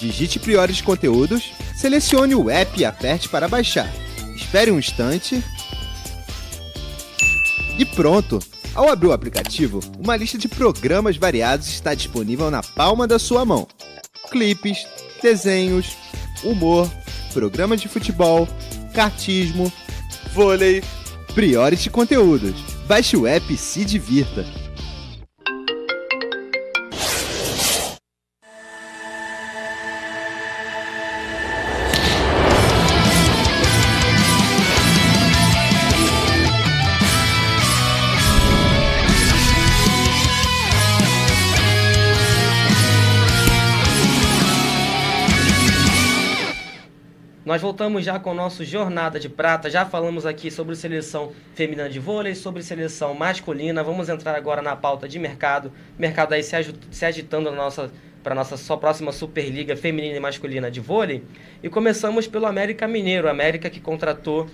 [0.00, 3.88] Digite Priores Conteúdos, selecione o app e aperte para baixar.
[4.34, 5.40] Espere um instante.
[7.78, 8.40] E pronto!
[8.74, 13.44] Ao abrir o aplicativo, uma lista de programas variados está disponível na palma da sua
[13.44, 13.68] mão.
[14.32, 14.84] Clipes,
[15.22, 15.96] desenhos,
[16.44, 16.90] humor,
[17.32, 18.48] programas de futebol,
[18.92, 19.72] cartismo,
[20.32, 20.82] vôlei,
[21.34, 22.54] priores de conteúdos.
[22.86, 24.44] Baixe o app e se divirta.
[47.52, 49.68] Nós voltamos já com o nosso Jornada de Prata.
[49.68, 53.84] Já falamos aqui sobre seleção feminina de vôlei, sobre seleção masculina.
[53.84, 55.70] Vamos entrar agora na pauta de mercado.
[55.98, 56.56] Mercado aí se,
[57.04, 61.24] agitando na nossa para nossa só próxima Superliga feminina e masculina de vôlei.
[61.62, 64.46] E começamos pelo América Mineiro, América que contratou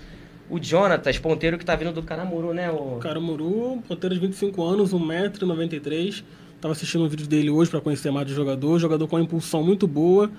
[0.49, 2.69] o Jonatas, ponteiro que está vindo do Caramuru, né?
[2.69, 2.97] O...
[2.97, 6.21] Caramuru, ponteiro de 25 anos, 1,93m.
[6.53, 8.77] Estava assistindo um vídeo dele hoje para conhecer mais do jogador.
[8.77, 10.29] Jogador com uma impulsão muito boa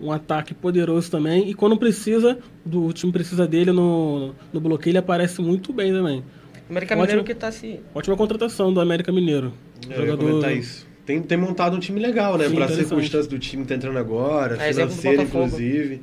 [0.00, 1.48] um ataque poderoso também.
[1.48, 5.92] E quando precisa, do, o time precisa dele no, no bloqueio, ele aparece muito bem
[5.92, 6.22] também.
[6.68, 7.80] América ótima, Mineiro que tá se.
[7.94, 9.52] Ótima contratação do América Mineiro.
[9.88, 10.50] É, jogador...
[10.52, 10.86] isso.
[11.06, 12.50] Tem, tem montado um time legal, né?
[12.50, 16.02] Para circunstâncias do time que tá entrando agora, é, financeiro, inclusive.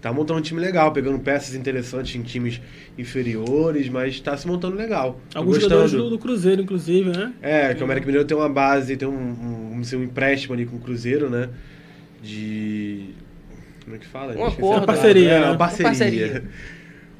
[0.00, 2.60] Tá montando um time legal, pegando peças interessantes em times
[2.98, 5.20] inferiores, mas tá se montando legal.
[5.34, 7.32] Alguns jogadores do, do, Cruzeiro, inclusive, né?
[7.42, 10.64] É, que o América Mineiro tem uma base, tem um, um, um, um empréstimo ali
[10.64, 11.50] com o Cruzeiro, né?
[12.22, 13.10] De
[13.90, 14.36] como é que fala?
[14.36, 14.78] Um acordo.
[14.78, 15.46] Uma parceria, é, né?
[15.46, 15.86] uma parceria.
[15.86, 16.44] Uma parceria.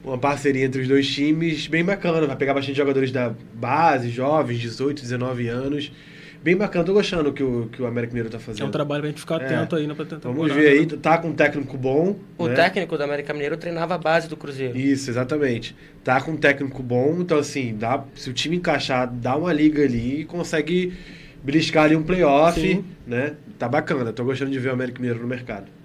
[0.02, 2.26] Uma parceria entre os dois times, bem bacana.
[2.26, 5.92] Vai pegar bastante jogadores da base, jovens, 18, 19 anos.
[6.42, 8.62] Bem bacana, tô gostando que o que o América Mineiro tá fazendo.
[8.62, 9.44] É um trabalho pra gente ficar é.
[9.44, 9.92] atento aí, né?
[9.92, 12.16] Pra tentar Vamos ver aí, tá com um técnico bom.
[12.38, 12.54] O né?
[12.54, 14.78] técnico do América Mineiro treinava a base do Cruzeiro.
[14.78, 15.76] Isso, exatamente.
[16.02, 19.83] Tá com um técnico bom, então assim, dá, se o time encaixar, dá uma liga
[19.83, 20.94] ali e consegue
[21.44, 23.35] beliscar ali um playoff, né?
[23.59, 25.79] Tá bacana, tô gostando de ver o América Mineiro no mercado.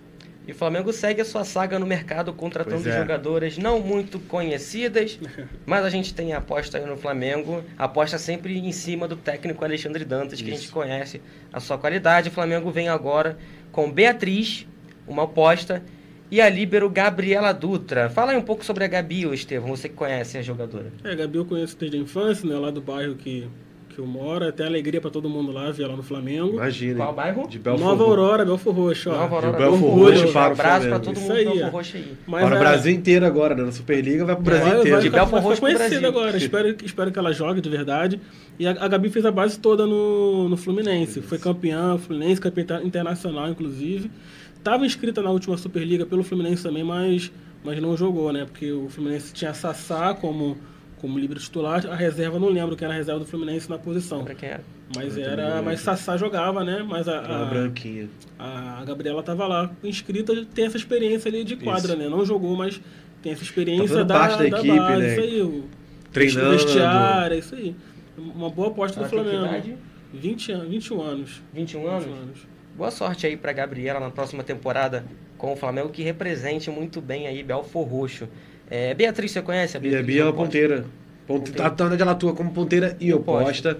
[0.47, 2.97] E o Flamengo segue a sua saga no mercado contratando é.
[2.99, 5.19] jogadoras não muito conhecidas,
[5.65, 9.65] mas a gente tem a aposta aí no Flamengo, aposta sempre em cima do técnico
[9.65, 10.43] Alexandre Dantas, Isso.
[10.43, 12.29] que a gente conhece a sua qualidade.
[12.29, 13.38] O Flamengo vem agora
[13.71, 14.67] com Beatriz,
[15.08, 15.84] uma aposta,
[16.29, 18.10] e a líbero Gabriela Dutra.
[18.10, 20.91] Fala aí um pouco sobre a Gabi, Estevão, você que conhece a jogadora.
[21.03, 23.47] É, a Gabi eu conheço desde a infância, né, lá do bairro que
[23.95, 24.43] que eu moro.
[24.45, 26.53] É até alegria para todo mundo lá, ver lá no Flamengo.
[26.53, 26.97] Imagina.
[26.97, 27.47] Qual bairro?
[27.47, 29.10] De Belfor Nova Aurora, Belfor Roxo.
[29.10, 32.13] Nova Aurora, Belfor Roxo para um abraço para todo mundo aí, Belfor Roxo aí.
[32.27, 33.63] Mas para o Brasil inteiro agora, né?
[33.63, 34.95] Na Superliga vai para o Brasil vai, inteiro.
[34.97, 36.38] Vai, de Belfor Roxo conhecido agora.
[36.38, 38.19] espero, espero que ela jogue de verdade.
[38.60, 41.19] E a, a Gabi fez a base toda no, no Fluminense.
[41.19, 41.27] Isso.
[41.27, 44.12] Foi campeã, Fluminense, campeã internacional, inclusive.
[44.58, 47.31] Estava inscrita na última Superliga pelo Fluminense também, mas,
[47.63, 48.45] mas não jogou, né?
[48.45, 50.58] Porque o Fluminense tinha Sassá como
[51.06, 51.86] como livre titular.
[51.86, 54.20] A reserva, não lembro quem era a reserva do Fluminense na posição.
[54.20, 54.63] Lembra quem era?
[54.96, 55.62] Mas era.
[55.62, 56.84] Mas Sassá jogava, né?
[56.88, 57.20] Mas a.
[57.20, 58.10] A, a branquinha.
[58.39, 62.02] A Gabriela estava lá inscrita, tem essa experiência ali de quadra, isso.
[62.02, 62.10] né?
[62.10, 62.82] Não jogou, mas
[63.22, 65.12] tem essa experiência tá da, parte da, da equipe, base, né?
[65.12, 65.41] Isso aí.
[65.41, 65.65] O,
[66.12, 66.50] Treinando.
[66.52, 67.76] Vestiário, isso aí.
[68.18, 69.78] Uma boa aposta do Flamengo.
[70.12, 71.41] 20 anos, 21 anos.
[71.54, 72.06] 21 anos?
[72.06, 72.39] 21 anos.
[72.76, 75.06] Boa sorte aí para Gabriela na próxima temporada
[75.38, 78.28] com o Flamengo que represente muito bem aí Belfor Roxo.
[78.69, 80.01] É, Beatriz, você conhece a Beatriz?
[80.01, 80.86] E a Bia é uma ponteira.
[81.28, 81.51] Ponte...
[81.51, 81.95] Ponteira.
[82.01, 83.71] Ela atua como ponteira e oposta.
[83.71, 83.80] oposta.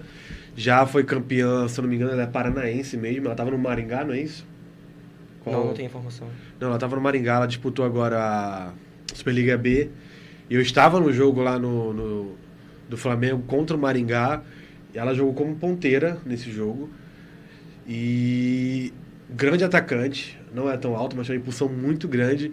[0.56, 3.26] Já foi campeã, se eu não me engano, ela é paranaense mesmo.
[3.26, 4.46] Ela estava no Maringá, não é isso?
[5.44, 5.54] Qual...
[5.54, 6.26] Não, não tem informação.
[6.58, 8.72] Não, ela estava no Maringá, ela disputou agora a
[9.14, 9.90] Superliga B.
[10.48, 12.36] E eu estava no jogo lá no, no
[12.88, 14.42] do Flamengo contra o Maringá.
[14.94, 16.88] E ela jogou como ponteira nesse jogo.
[17.86, 18.92] E
[19.28, 22.52] grande atacante, não é tão alto, mas tem uma impulsão muito grande.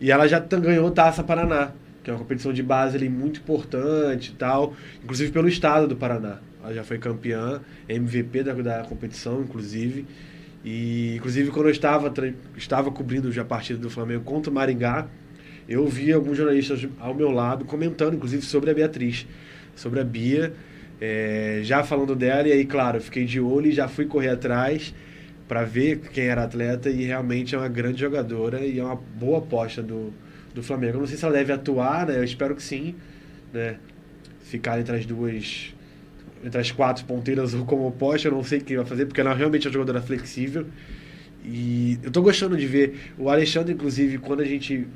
[0.00, 4.30] E ela já ganhou Taça Paraná, que é uma competição de base ali muito importante
[4.30, 6.38] e tal, inclusive pelo estado do Paraná.
[6.62, 10.06] Ela já foi campeã, MVP da, da competição, inclusive.
[10.64, 12.12] E, inclusive, quando eu estava,
[12.56, 15.06] estava cobrindo já a partida do Flamengo contra o Maringá,
[15.68, 19.26] eu vi alguns jornalistas ao meu lado comentando, inclusive, sobre a Beatriz,
[19.76, 20.54] sobre a Bia,
[21.00, 22.48] é, já falando dela.
[22.48, 24.94] E aí, claro, fiquei de olho e já fui correr atrás
[25.48, 29.38] para ver quem era atleta e realmente é uma grande jogadora e é uma boa
[29.38, 30.12] aposta do,
[30.54, 30.96] do Flamengo.
[30.96, 32.16] Eu não sei se ela deve atuar, né?
[32.16, 32.94] Eu espero que sim,
[33.52, 33.76] né?
[34.42, 35.74] Ficar entre as duas,
[36.44, 39.20] entre as quatro ponteiras ou como oposta, eu não sei o que vai fazer, porque
[39.20, 40.66] ela realmente é uma jogadora flexível.
[41.44, 44.86] E eu tô gostando de ver o Alexandre, inclusive, quando a gente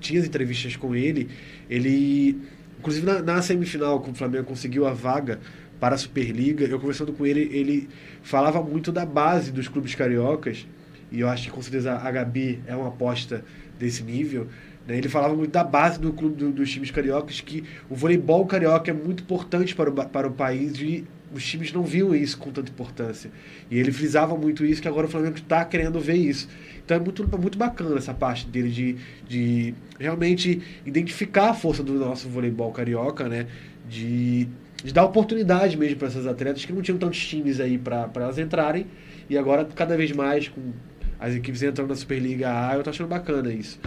[0.00, 1.28] tinha as entrevistas com ele,
[1.70, 2.42] ele,
[2.82, 5.38] inclusive na, na semifinal, com o Flamengo conseguiu a vaga
[5.78, 7.88] para a Superliga, eu conversando com ele, ele
[8.22, 10.66] falava muito da base dos clubes cariocas,
[11.10, 13.44] e eu acho que com certeza a Gabi é uma aposta
[13.78, 14.48] desse nível.
[14.86, 14.98] Né?
[14.98, 18.90] Ele falava muito da base do clube do, dos times cariocas, que o voleibol carioca
[18.90, 22.50] é muito importante para o, para o país e os times não viam isso com
[22.50, 23.30] tanta importância.
[23.70, 26.48] E ele frisava muito isso, que agora o Flamengo está querendo ver isso.
[26.84, 28.96] Então é muito, muito bacana essa parte dele de,
[29.28, 33.46] de realmente identificar a força do nosso voleibol carioca, né?
[33.88, 34.48] De
[34.82, 38.38] de dar oportunidade mesmo para essas atletas que não tinham tantos times aí para elas
[38.38, 38.86] entrarem.
[39.30, 40.72] E agora, cada vez mais, com
[41.20, 43.78] as equipes entrando na Superliga A, eu tô achando bacana isso.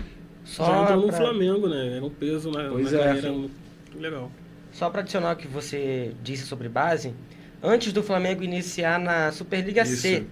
[0.44, 1.18] Só Já entrou no pra...
[1.18, 1.98] Flamengo, né?
[1.98, 3.04] É um peso na, pois na é.
[3.04, 3.54] carreira muito
[4.00, 4.32] legal.
[4.72, 7.14] Só para adicionar o que você disse sobre base,
[7.62, 9.98] antes do Flamengo iniciar na Superliga isso.
[9.98, 10.26] C,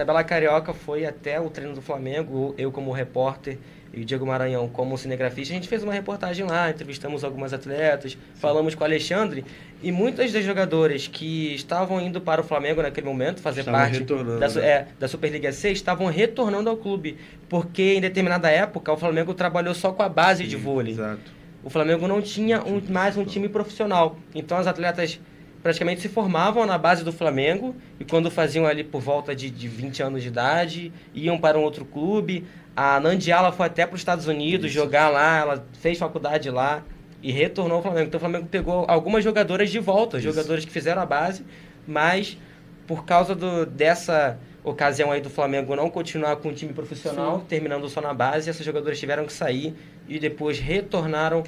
[0.00, 3.58] tabela carioca foi até o treino do Flamengo, eu como repórter
[3.92, 8.12] e o Diego Maranhão como cinegrafista, a gente fez uma reportagem lá, entrevistamos algumas atletas,
[8.12, 8.18] Sim.
[8.36, 9.44] falamos com o Alexandre,
[9.82, 14.00] e muitas das jogadoras que estavam indo para o Flamengo naquele momento, fazer estavam parte
[14.04, 14.66] da, né?
[14.66, 19.74] é, da Superliga C, estavam retornando ao clube, porque em determinada época o Flamengo trabalhou
[19.74, 20.92] só com a base Sim, de vôlei.
[20.92, 21.40] Exato.
[21.62, 25.20] O Flamengo não tinha um, mais um time profissional, então as atletas
[25.62, 29.68] praticamente se formavam na base do Flamengo e quando faziam ali por volta de, de
[29.68, 34.00] 20 anos de idade, iam para um outro clube, a Nandiala foi até para os
[34.00, 34.74] Estados Unidos Isso.
[34.74, 36.82] jogar lá, ela fez faculdade lá
[37.22, 38.06] e retornou ao Flamengo.
[38.06, 40.26] Então o Flamengo pegou algumas jogadoras de volta, Isso.
[40.26, 41.44] jogadoras que fizeram a base,
[41.86, 42.38] mas
[42.86, 47.46] por causa do, dessa ocasião aí do Flamengo não continuar com o time profissional, Sim.
[47.48, 49.74] terminando só na base, essas jogadoras tiveram que sair
[50.08, 51.42] e depois retornaram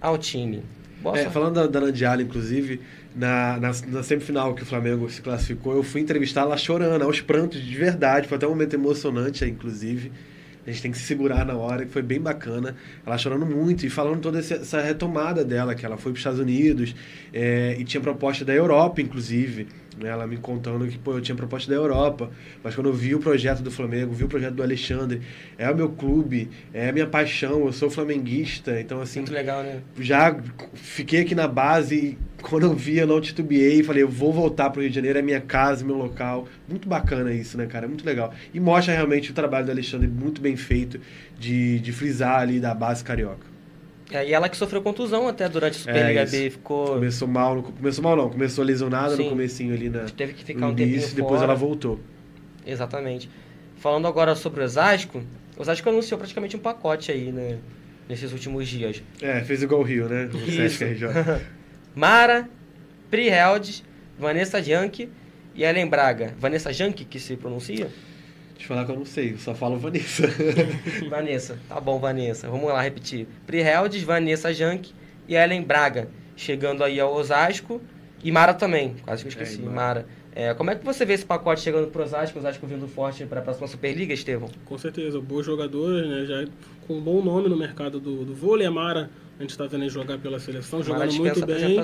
[0.00, 0.62] ao time.
[1.14, 2.80] É, falando da, da Nandiala, inclusive,
[3.14, 7.62] na, na, na, semifinal que o Flamengo se classificou, eu fui entrevistá-la chorando, aos prantos
[7.62, 10.10] de verdade, foi até um momento emocionante, inclusive.
[10.66, 12.74] A gente tem que se segurar na hora, que foi bem bacana.
[13.06, 16.40] Ela chorando muito e falando toda essa retomada dela, que ela foi para os Estados
[16.40, 16.92] Unidos
[17.32, 19.68] é, e tinha proposta da Europa, inclusive.
[19.98, 20.08] Né?
[20.08, 22.30] Ela me contando que pô, eu tinha proposta da Europa,
[22.62, 25.22] mas quando eu vi o projeto do Flamengo, vi o projeto do Alexandre,
[25.56, 29.20] é o meu clube, é a minha paixão, eu sou flamenguista, então assim.
[29.20, 29.80] Muito legal, né?
[29.98, 30.36] Já
[30.74, 34.70] fiquei aqui na base e quando eu vi, eu não titubeei, falei, eu vou voltar
[34.70, 36.46] para o Rio de Janeiro, é minha casa, meu local.
[36.68, 37.88] Muito bacana isso, né, cara?
[37.88, 38.32] Muito legal.
[38.52, 41.00] E mostra realmente o trabalho do Alexandre muito bem feito
[41.38, 43.55] de, de frisar ali da base carioca.
[44.10, 46.94] É, e ela que sofreu contusão até durante a Superliga é, B, ficou...
[46.94, 49.24] Começou mal, começou mal não, começou lesionada Sim.
[49.24, 50.04] no comecinho ali na...
[50.04, 51.14] Teve que ficar um tempinho fora.
[51.14, 51.98] depois ela voltou.
[52.64, 53.28] Exatamente.
[53.78, 55.22] Falando agora sobre o Osasco,
[55.56, 57.58] o Osasco anunciou praticamente um pacote aí, né,
[58.08, 59.02] nesses últimos dias.
[59.20, 60.28] É, fez igual o Rio, né?
[60.32, 61.08] O RJ.
[61.94, 62.48] Mara,
[63.10, 63.82] Pri Heldes,
[64.18, 65.08] Vanessa Janke
[65.54, 66.34] e Ellen Braga.
[66.38, 67.88] Vanessa Janke, que se pronuncia?
[68.56, 70.26] Deixa eu falar que eu não sei, eu só falo Vanessa.
[71.10, 72.48] Vanessa, tá bom, Vanessa.
[72.48, 73.28] Vamos lá repetir.
[73.46, 74.92] Priheldes, Vanessa Jank
[75.28, 76.08] e Ellen Braga.
[76.34, 77.80] Chegando aí ao Osasco.
[78.24, 79.62] E Mara também, quase que eu esqueci.
[79.62, 80.06] É, Mara.
[80.34, 83.24] É, como é que você vê esse pacote chegando pro Osasco, o Osasco vindo forte
[83.24, 84.50] para a próxima Superliga, Estevão?
[84.64, 86.26] Com certeza, bons jogadores, né?
[86.26, 86.44] Já
[86.86, 88.66] com um bom nome no mercado do, do vôlei.
[88.66, 91.80] A Mara, a gente está vendo ele jogar pela seleção, Mara jogando muito bem.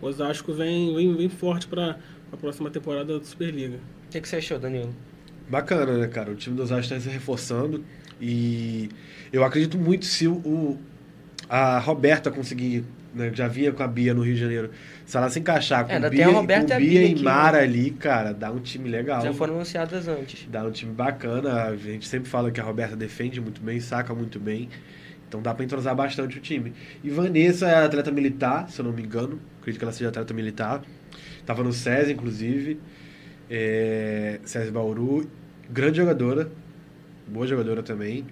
[0.00, 1.98] O Osasco vem, vem, vem forte para
[2.30, 3.76] a próxima temporada da Superliga.
[4.06, 4.94] O que, que você achou, Danilo?
[5.50, 6.30] Bacana, né, cara?
[6.30, 7.84] O time do Osasco está se reforçando
[8.20, 8.88] e
[9.32, 10.78] eu acredito muito se o,
[11.48, 12.84] a Roberta conseguir
[13.14, 14.70] né, já vinha com a Bia no Rio de Janeiro.
[15.04, 17.64] Se ela se encaixar com, É, Bia, com e Bia Bia e Mara né?
[17.64, 19.20] ali, cara, dá um time legal.
[19.22, 20.46] Já foram anunciadas antes.
[20.48, 21.64] Dá um time bacana.
[21.64, 24.68] A gente sempre fala que a Roberta defende muito bem, saca muito bem.
[25.28, 26.72] Então dá pra entrosar bastante o time.
[27.02, 29.40] E Vanessa é atleta militar, se eu não me engano.
[29.60, 30.82] Acredito que ela seja atleta militar.
[31.44, 32.80] Tava no SESI, inclusive.
[33.48, 34.40] É...
[34.44, 35.28] SESI Bauru.
[35.72, 36.50] Grande jogadora.
[37.26, 38.24] Boa jogadora também.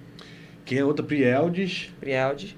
[0.64, 1.05] Quem é outra?
[1.05, 2.55] Prieldes, Prieldes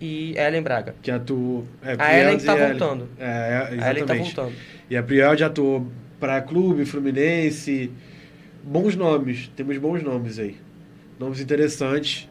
[0.00, 0.94] e Ellen Braga.
[1.00, 1.66] que atuou.
[1.82, 2.78] É, A Ellen Prieldes que tá e Ellen.
[2.78, 3.08] voltando.
[3.18, 4.34] É, é, A Ellen tá exatamente.
[4.34, 4.54] voltando.
[4.90, 5.86] E a Priel já atuou
[6.18, 7.90] para Clube, Fluminense.
[8.62, 10.56] Bons nomes, temos bons nomes aí.
[11.18, 12.28] Nomes interessantes.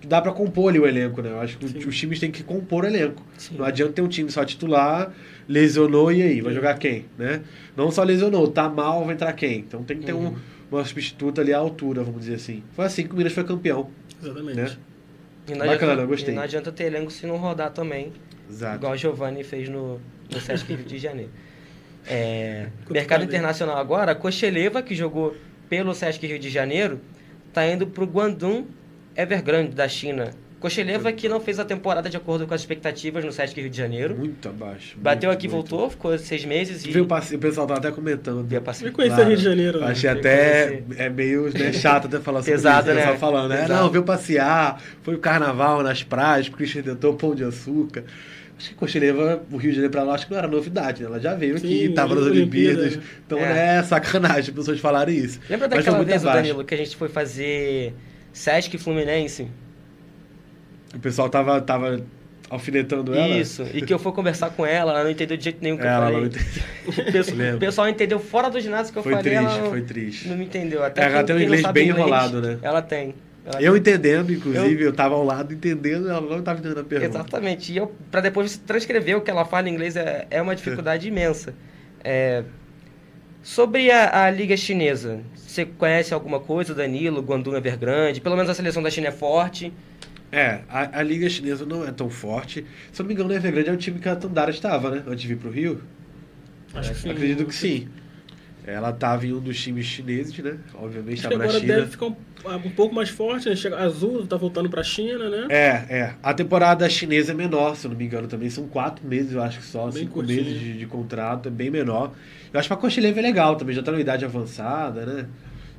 [0.00, 1.30] Que dá para compor ali o elenco, né?
[1.30, 1.78] Eu acho que Sim.
[1.88, 3.22] os times têm que compor o elenco.
[3.38, 3.56] Sim.
[3.56, 5.10] Não adianta ter um time só titular,
[5.48, 6.40] lesionou e aí?
[6.42, 7.40] Vai jogar quem, né?
[7.74, 9.60] Não só lesionou, tá mal, vai entrar quem?
[9.60, 10.36] Então tem que ter um, Uhum.
[10.76, 12.62] Uma substituta ali à altura, vamos dizer assim.
[12.72, 13.90] Foi assim que o Minas foi campeão.
[14.22, 14.56] Exatamente.
[14.56, 14.76] Né?
[15.46, 16.32] E não Bacana, adianta, gostei.
[16.32, 18.12] E não adianta ter elenco se não rodar também,
[18.48, 18.76] Exato.
[18.76, 20.00] igual o Giovanni fez no,
[20.30, 21.30] no Sesc Rio de Janeiro.
[22.06, 25.36] É, mercado internacional agora, a Cocheleva, que jogou
[25.68, 27.00] pelo Sesc Rio de Janeiro,
[27.52, 28.66] tá indo pro Guangdong
[29.16, 30.30] Evergrande da China.
[30.64, 33.76] Cocheleva que não fez a temporada de acordo com as expectativas no Sesc Rio de
[33.76, 34.16] Janeiro.
[34.16, 34.96] Muito abaixo.
[34.98, 35.68] Bateu muito, aqui, muito.
[35.68, 38.42] voltou, ficou seis meses e Veio passe- O pessoal tava até comentando.
[38.48, 38.88] veio passeio.
[38.90, 39.28] Me conhecer Claro.
[39.28, 39.80] Rio de Janeiro.
[39.80, 39.86] né?
[39.88, 42.96] Achei até é meio né, chato até falar sobre Pesado, isso.
[42.98, 43.06] né?
[43.08, 43.66] Só falando, né?
[43.68, 48.04] Não, veio passear, foi o carnaval nas praias, Cristo Redentor, pão de açúcar.
[48.58, 51.08] Acho que Cochileva, o Rio de Janeiro pra lá, acho que não era novidade, né?
[51.08, 52.80] Ela já veio aqui, Sim, tava nas Olimpíada.
[52.80, 53.04] Olimpíadas.
[53.26, 53.52] Então, É.
[53.52, 55.40] né, sacanagem as pessoas falarem isso.
[55.50, 56.22] Lembra daquela vez.
[56.22, 57.92] Danilo, que a gente foi fazer
[58.32, 59.46] Sesc Fluminense?
[60.94, 62.00] O pessoal tava, tava
[62.50, 63.28] alfinetando ela.
[63.36, 65.82] Isso, e que eu fui conversar com ela, ela não entendeu de jeito nenhum que
[65.86, 66.20] Ela eu falei.
[66.20, 67.56] não entendeu.
[67.56, 70.28] O pessoal- entendeu fora do ginásio que eu Foi falei, triste, ela não, foi triste.
[70.28, 70.84] não me entendeu.
[70.84, 72.58] Até ela tem um inglês bem enrolado, né?
[72.62, 73.14] Ela tem.
[73.46, 73.80] Ela Eu tem.
[73.80, 74.92] entendendo, inclusive, eu...
[74.92, 77.10] tava ao lado entendendo, ela não tava entendendo a pergunta.
[77.18, 77.72] Exatamente.
[77.72, 80.54] E eu, pra depois você transcrever o que ela fala em inglês é, é uma
[80.56, 81.54] dificuldade imensa.
[82.02, 82.42] É,
[83.42, 88.20] sobre a, a Liga Chinesa, você conhece alguma coisa, Danilo, Guangdong Evergrande?
[88.20, 89.72] Pelo menos a seleção da China é forte.
[90.34, 92.66] É, a, a Liga Chinesa não é tão forte.
[92.92, 95.02] Se eu não me engano, o Evergrande é o time que a Tandara estava, né?
[95.06, 95.80] Antes de vir pro Rio.
[96.74, 97.10] Acho que sim.
[97.10, 97.88] Acredito que sim.
[98.66, 100.56] Ela estava em um dos times chineses, né?
[100.74, 101.74] Obviamente estava na agora China.
[101.74, 102.16] deve ficar um,
[102.64, 103.54] um pouco mais forte, né?
[103.54, 105.46] Chega, Azul tá voltando pra China, né?
[105.50, 106.14] É, é.
[106.22, 108.50] A temporada chinesa é menor, se eu não me engano, também.
[108.50, 109.84] São quatro meses, eu acho que só.
[109.84, 110.42] Bem cinco curtinho.
[110.42, 112.12] meses de, de contrato, é bem menor.
[112.52, 115.26] Eu acho que a Cochileva é legal também, já tá na idade avançada, né?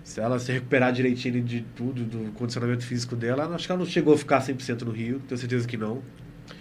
[0.06, 3.88] Se ela se recuperar direitinho de tudo, do condicionamento físico dela, acho que ela não
[3.88, 5.99] chegou a ficar 100% no Rio, tenho certeza que não.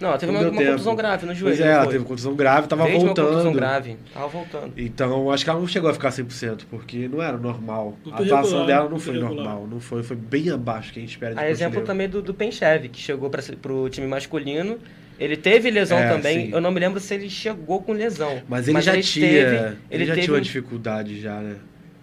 [0.01, 1.55] Não, ela teve Não uma, uma contusão grave no joelho.
[1.55, 1.93] Pois é, não ela foi?
[1.93, 3.55] teve contusão grave, tava Veio de uma contusão voltando.
[3.55, 3.97] grave.
[4.11, 4.73] Tava voltando.
[4.75, 7.95] Então, acho que ela não chegou a ficar 100%, porque não era normal.
[8.03, 9.35] Muito a atuação dela não muito foi irregular.
[9.45, 12.19] normal, não foi, foi bem abaixo que a gente espera de A exemplo também do,
[12.23, 14.79] do Penchev, que chegou para o time masculino.
[15.19, 16.47] Ele teve lesão É, também.
[16.47, 16.51] sim.
[16.51, 18.41] Eu não me lembro se ele chegou com lesão.
[18.49, 21.55] Mas ele já tinha, teve- ele, ele já teve tinha uma um- dificuldade já, né?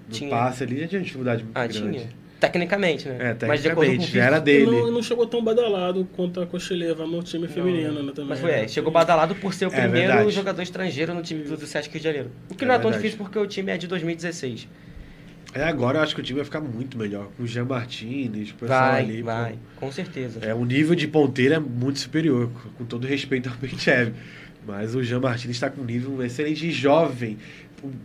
[0.08, 0.30] No Tinha.
[0.30, 1.98] passe ali já tinha dificuldade muito Ah, grande.
[1.98, 2.22] tinha.
[2.40, 3.36] Tecnicamente, né?
[3.40, 4.66] É, Mas de acordo com o tecnicamente, já era dele.
[4.66, 8.10] não, não chegou tão badalado quanto a Cochileva no time feminino, né?
[8.12, 8.30] Também.
[8.30, 10.30] Mas foi, é, chegou badalado por ser o É primeiro verdade.
[10.32, 12.30] jogador estrangeiro no time do, do Sesc Rio de Janeiro.
[12.50, 13.02] O que É não é tão verdade.
[13.04, 14.66] difícil porque o time é de 2016.
[15.54, 17.28] É, agora eu acho que o time vai ficar muito melhor.
[17.36, 19.18] Com o Jean Martinez, o pessoal Vai, ali.
[19.20, 19.24] pô.
[19.26, 20.40] vai, com certeza.
[20.42, 24.14] É, o nível de ponteiro é muito superior, com todo respeito ao Penchev.
[24.66, 27.36] Mas o Jean Martinez está com um nível excelente e jovem.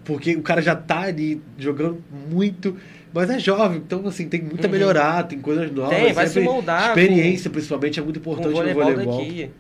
[0.03, 2.01] Porque o cara já tá ali jogando
[2.32, 2.75] muito,
[3.13, 4.71] mas é jovem, então assim, tem muito a Uhum.
[4.71, 5.95] melhorar, tem coisas novas.
[5.97, 9.17] Tem, vai se moldar Experiência, principalmente, é muito com importante voleibol, no voleibol.
[9.19, 9.51] daqui.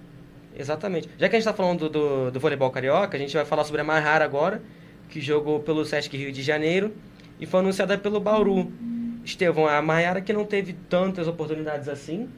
[0.57, 1.07] Exatamente.
[1.19, 3.63] Já que a gente está falando do, do, do voleibol carioca, a gente vai falar
[3.63, 4.61] sobre a Mahara agora,
[5.09, 6.93] que jogou pelo Sesc Rio de Janeiro
[7.39, 8.71] e foi anunciada pelo Bauru.
[9.23, 12.29] Estevão, a Mayara que não teve tantas oportunidades assim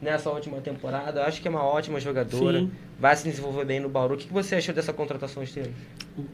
[0.00, 2.70] nessa última temporada, acho que é uma ótima jogadora, Sim.
[2.98, 4.14] vai se desenvolver bem no Bauru.
[4.14, 5.72] O que você achou dessa contratação, Estevão?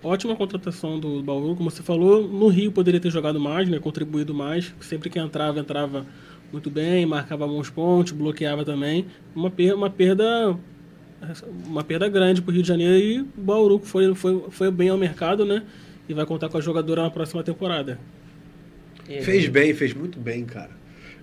[0.02, 2.26] Ótima contratação do Bauru, como você falou.
[2.26, 3.78] No Rio poderia ter jogado mais, né?
[3.78, 4.74] Contribuído mais.
[4.80, 6.06] Sempre que entrava, entrava
[6.52, 9.06] muito bem, marcava bons pontos, bloqueava também.
[9.34, 10.58] Uma perda, uma perda,
[11.66, 14.88] uma perda grande para o Rio de Janeiro e o Bauru foi, foi, foi bem
[14.88, 15.62] ao mercado, né?
[16.08, 17.98] E vai contar com a jogadora na próxima temporada.
[19.22, 20.70] Fez bem, fez muito bem, cara.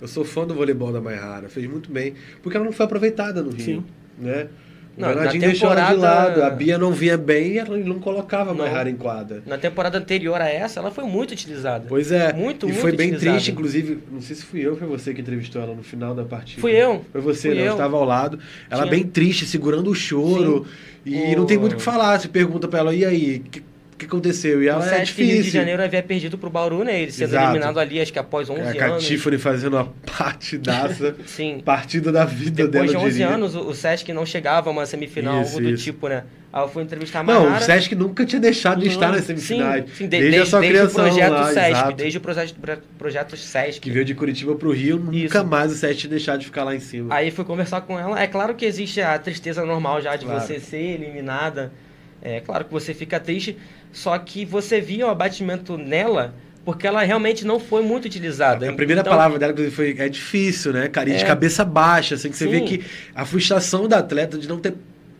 [0.02, 2.14] Eu sou fã do voleibol da Maihara, fez muito bem.
[2.42, 3.84] Porque ela não foi aproveitada no Rio, Sim.
[4.18, 4.48] né?
[4.94, 7.58] O Não, na Bernardinho deixou ela de temporada- lado, a Bia não vinha bem e
[7.58, 8.54] ela não colocava a.
[8.54, 9.42] Maihara em quadra.
[9.46, 11.86] Na temporada anterior a essa, ela foi muito utilizada.
[11.88, 13.32] Pois é, Muito, e muito foi bem utilizada.
[13.36, 16.14] triste, inclusive, não sei se fui eu ou foi você que entrevistou ela no final
[16.14, 16.60] da partida.
[16.60, 17.02] Fui eu.
[17.10, 17.62] Foi você, Fui né?
[17.62, 17.72] Eu eu.
[17.72, 18.38] estava ao lado.
[18.68, 20.66] Ela Tinha- bem triste, segurando o choro.
[21.06, 22.20] E O- não tem muito o que falar.
[22.20, 23.62] Você pergunta pra ela, e aí, que,
[24.02, 24.62] que aconteceu?
[24.62, 25.60] E ela o é Sesc Rio de difícil.
[25.60, 27.00] Janeiro havia perdido pro Bauru, né?
[27.02, 27.44] Ele sendo Exato.
[27.46, 28.76] eliminado ali, acho que após 11 É, anos.
[28.76, 31.16] a Catífone fazendo uma partidaça.
[31.26, 31.60] Sim.
[31.64, 33.28] partida da vida Depois dela, de eu 11 diria.
[33.28, 35.84] anos, o o Sesc não chegava a uma semifinal, Isso, algo do isso.
[35.84, 36.24] tipo, né?
[36.52, 37.62] Aí eu fui entrevistar a Não, Manara.
[37.62, 39.84] o Sesc nunca tinha deixado de Não, estar nas Sim, semifinais.
[39.96, 41.96] sim, de- desde, desde, a sua desde o criação projeto lá, Sesc, exato.
[41.96, 43.80] desde o projeto, pro- projeto Sesc.
[43.80, 45.46] Que veio de Curitiba pro Rio, nunca Isso.
[45.46, 47.14] mais o Sesc tinha deixado de ficar lá em cima.
[47.14, 48.20] Aí fui conversar com ela.
[48.20, 50.40] É claro que existe a tristeza normal já de Claro.
[50.40, 51.72] você ser eliminada.
[52.20, 53.56] É claro que você fica triste,
[53.92, 56.34] só que você via o abatimento nela
[56.64, 58.70] porque ela realmente não foi muito utilizada.
[58.70, 60.86] A primeira Então, palavra dela inclusive, foi é difícil, né?
[60.88, 61.26] Cara, e de É.
[61.26, 62.50] cabeça baixa, assim, que você Sim.
[62.52, 62.84] vê que
[63.14, 64.74] a frustração da atleta de não ter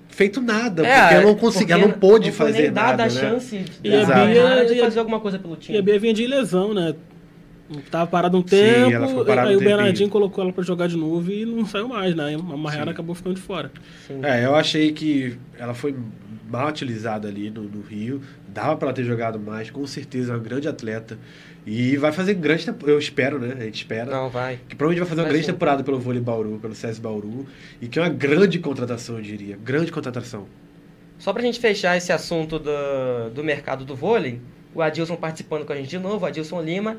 [0.09, 3.03] feito nada, é, porque ela não conseguiu, ela não pôde foi fazer nem dada nada,
[3.03, 3.13] a né?
[3.13, 5.77] chance E da a Bia- de e a- fazer alguma coisa pelo time.
[5.77, 6.95] E a Bia vinha de lesão, né?
[7.91, 10.11] Tava parado um Sim, tempo, ela ficou parada aí um o Bernardinho tempinho.
[10.11, 12.35] colocou ela pra jogar de novo e não saiu mais, né?
[12.37, 13.73] A Marrera acabou ficando de fora.
[14.07, 14.21] Sim.
[14.23, 15.95] É, eu achei que ela foi
[16.51, 18.21] mal utilizada ali no, no Rio.
[18.53, 21.19] Dava pra ela ter jogado mais, com certeza, é uma grande atleta.
[21.67, 23.55] E vai fazer grande eu espero, né?
[23.59, 24.11] A gente espera.
[24.11, 24.59] Não, vai.
[24.69, 25.53] Que provavelmente vai fazer uma Vai grande sim.
[25.53, 27.47] temporada pelo vôlei Bauru, pelo CS Bauru.
[27.81, 29.57] E que é uma grande contratação, eu diria.
[29.57, 30.47] Grande contratação.
[31.19, 34.41] Só pra gente fechar esse assunto do, do mercado do vôlei,
[34.75, 36.97] o Adilson participando com a gente de novo, o Adilson Lima,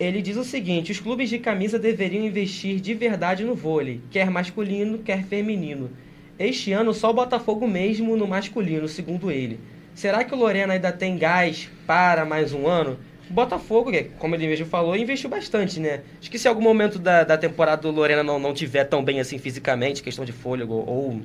[0.00, 4.30] ele diz o seguinte: os clubes de camisa deveriam investir de verdade no vôlei, quer
[4.30, 5.90] masculino, quer feminino.
[6.38, 9.60] Este ano só o Botafogo mesmo no masculino, segundo ele.
[9.98, 12.96] Será que o Lorena ainda tem gás para mais um ano?
[13.28, 13.90] O Botafogo,
[14.20, 16.02] como ele mesmo falou, investiu bastante, né?
[16.20, 19.18] Acho que se algum momento da, da temporada do Lorena não, não tiver tão bem
[19.18, 21.20] assim fisicamente, questão de fôlego ou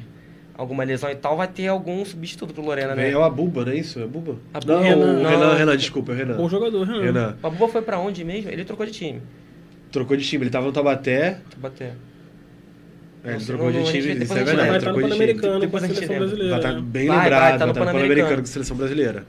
[0.56, 3.12] alguma lesão e tal, vai ter algum substituto pro Lorena, né?
[3.12, 4.00] É o Abuba, não é isso?
[4.00, 4.38] É Abuba?
[4.52, 5.30] A não, Buba, o não.
[5.30, 6.38] Renan, Renan, desculpa, é o Renan.
[6.38, 7.04] Bom jogador, Renan.
[7.04, 7.38] Renan.
[7.44, 8.50] O Abuba foi pra onde mesmo?
[8.50, 9.22] Ele trocou de time.
[9.92, 11.42] Trocou de time, ele tava no Tabaté.
[11.58, 11.94] Bater.
[13.24, 14.78] É, time, gente- isso depois é gente Vai verdade.
[14.78, 15.34] estar no Trocou de time.
[15.34, 16.08] Pan-Americano com a seleção.
[16.08, 16.56] Vai brasileira.
[16.58, 18.36] estar bem Vai, vai, lembrado, tá vai no estar no Pan-Americano.
[18.36, 19.26] Com a seleção brasileira.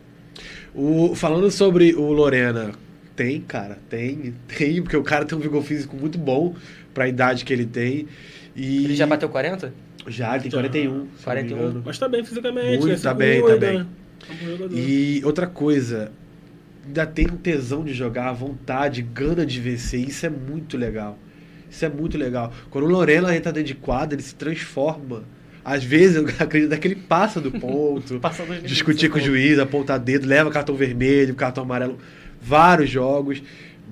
[0.74, 2.72] O, falando sobre o Lorena,
[3.14, 6.54] tem, cara, tem, tem, porque o cara tem um vigor físico muito bom
[6.92, 8.08] pra idade que ele tem.
[8.56, 9.72] E Ele já bateu 40?
[10.08, 10.58] Já, ele tem Já.
[10.58, 10.90] 41.
[10.90, 11.56] se não me 41.
[11.56, 11.82] engano.
[11.86, 12.96] Mas tá bem fisicamente, Muito?
[12.96, 13.78] Se tá bem, tá bem.
[13.78, 13.86] né?
[14.72, 16.10] E outra coisa,
[16.86, 20.00] ainda tem um tesão de jogar, vontade, gana de vencer.
[20.08, 21.18] Isso é muito legal.
[21.74, 22.52] Isso é muito legal.
[22.70, 25.24] Quando o Lorena entra dentro de quadra, ele se transforma.
[25.64, 28.18] Às vezes, eu acredito que ele passa do ponto.
[28.20, 31.98] Passa minutos, discutir com o juiz, apontar dedo, leva cartão vermelho, cartão amarelo,
[32.40, 33.42] vários jogos.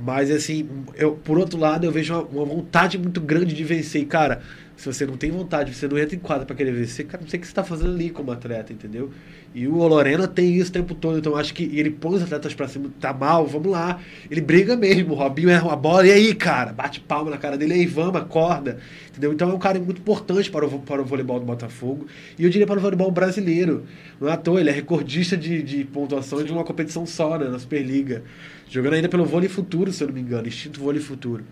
[0.00, 4.02] Mas assim, eu, por outro lado, eu vejo uma, uma vontade muito grande de vencer.
[4.02, 4.42] E, cara,
[4.82, 7.30] se você não tem vontade, você não entra em quadra pra querer vencer, cara, não
[7.30, 9.12] sei o que você tá fazendo ali como atleta, entendeu?
[9.54, 12.52] E o Lorena tem isso o tempo todo, então acho que ele põe os atletas
[12.52, 14.00] pra cima, tá mal, vamos lá.
[14.28, 17.56] Ele briga mesmo, o Robinho erra a bola, e aí, cara, bate palma na cara
[17.56, 18.80] dele, e aí, vamos, acorda.
[19.10, 19.32] Entendeu?
[19.32, 22.08] Então é um cara muito importante para o, para o voleibol do Botafogo.
[22.36, 23.84] E eu diria para o voleibol brasileiro.
[24.20, 27.46] Não é à toa, ele é recordista de, de pontuação de uma competição só, né,
[27.46, 28.24] na Superliga.
[28.68, 31.44] Jogando ainda pelo vôlei futuro, se eu não me engano, instinto vôlei futuro.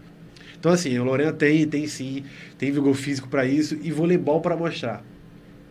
[0.61, 2.23] Então, assim, o Lorena tem, tem sim,
[2.59, 5.03] tem vigor físico para isso e voleibol para mostrar.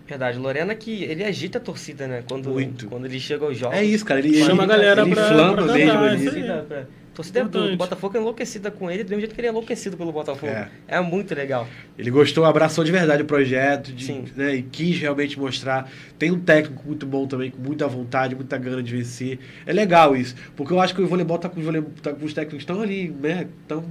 [0.07, 2.23] Verdade, Lorena que ele agita a torcida, né?
[2.27, 2.87] Quando, Muito.
[2.87, 3.77] quando ele chega aos jogos.
[3.77, 4.19] É isso, cara.
[4.19, 6.23] Ele, Chama ele, a galera ele pra- inflama pra mesmo ali.
[6.23, 7.77] Torcida, pra- torcida do.
[7.77, 10.51] Botafogo é enlouquecida com ele, do mesmo jeito que ele é enlouquecido pelo Botafogo.
[10.51, 10.67] É.
[10.87, 11.67] É, muito legal.
[11.95, 14.25] Ele gostou, abraçou de verdade o projeto, de, Sim.
[14.35, 15.87] né, e quis realmente mostrar.
[16.17, 19.37] Tem um técnico muito bom também, com muita vontade, muita gana de vencer.
[19.67, 22.25] É legal isso, porque eu acho que o voleibol tá com os, vole- tá com
[22.25, 23.47] os técnicos estão ali, né?
[23.67, 23.83] Tão,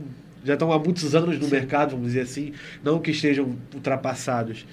[0.45, 4.64] já estão há muitos anos no mercado, vamos dizer assim, não que estejam ultrapassados.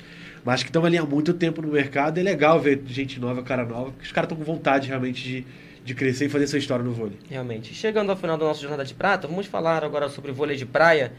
[0.43, 3.65] Mas que estão ali há muito tempo no mercado, é legal ver gente nova, cara
[3.65, 5.45] nova, porque os caras estão com vontade realmente de,
[5.83, 7.17] de crescer e fazer sua história no vôlei.
[7.29, 7.73] Realmente.
[7.73, 11.11] Chegando ao final da nossa jornada de prata, vamos falar agora sobre vôlei de praia.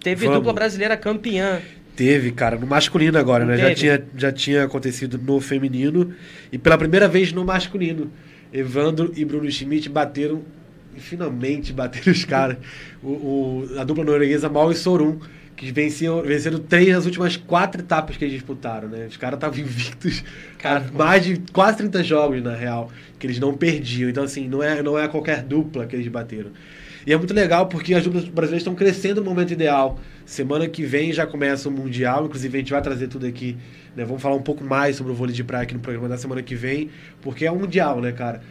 [0.00, 0.38] Teve Vamos.
[0.38, 1.60] dupla brasileira campeã.
[1.96, 3.56] Teve, cara, no masculino agora, né?
[3.56, 6.14] Já tinha, já tinha acontecido no feminino
[6.52, 8.12] e pela primeira vez no masculino.
[8.52, 10.42] Evandro e Bruno Schmidt bateram,
[10.98, 12.56] e finalmente bateram os caras.
[13.02, 15.18] O, o- a dupla norueguesa Mal e Sorum,
[15.56, 19.06] que venciam, venceram três das últimas quatro etapas que eles disputaram, né?
[19.08, 20.22] Os caras estavam invictos
[20.58, 24.08] Cara, mais de quase 30 jogos, na real, que eles não perdiam.
[24.10, 26.50] Então, assim, não é, não é qualquer dupla que eles bateram.
[27.06, 29.98] E é muito legal porque as duplas brasileiras estão crescendo no momento ideal.
[30.26, 33.56] Semana que vem já começa o Mundial, inclusive a gente vai trazer tudo aqui.
[33.96, 34.04] Né?
[34.04, 36.42] Vamos falar um pouco mais sobre o vôlei de praia aqui no programa da semana
[36.42, 36.90] que vem,
[37.22, 38.42] porque é um Mundial, né, cara?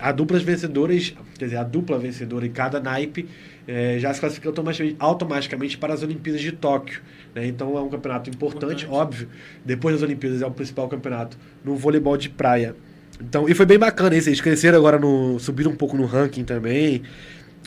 [0.00, 3.28] A duplas vencedoras, quer dizer, a dupla vencedora em cada naipe
[3.66, 7.00] eh, já se classifica automaticamente, automaticamente para as Olimpíadas de Tóquio.
[7.34, 7.46] Né?
[7.46, 8.86] Então é um campeonato importante, Importante.
[8.88, 9.28] óbvio.
[9.64, 12.74] Depois das Olimpíadas é o principal campeonato no voleibol de praia.
[13.20, 14.28] Então, e foi bem bacana isso.
[14.28, 15.38] Eles cresceram agora no.
[15.38, 17.02] subiram um pouco no ranking também.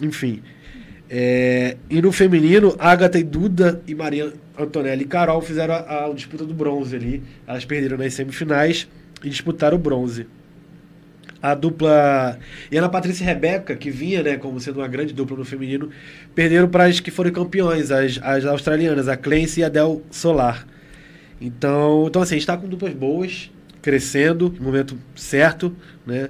[0.02, 0.42] Enfim.
[1.10, 6.14] É, e no feminino, Agatha e Duda e Maria Antonelli e Carol fizeram a, a
[6.14, 7.24] disputa do bronze ali.
[7.48, 8.88] Elas perderam nas semifinais
[9.24, 10.28] e disputaram o bronze.
[11.52, 12.40] A dupla.
[12.72, 15.90] E Ana Patrícia e Rebeca, que vinha, né, como sendo uma grande dupla no feminino,
[16.34, 20.66] perderam para as que foram campeões, as, as australianas, a Clancy e a Del Solar.
[21.40, 25.76] Então, então assim, a está com duplas boas, crescendo, no momento certo,
[26.06, 26.30] né?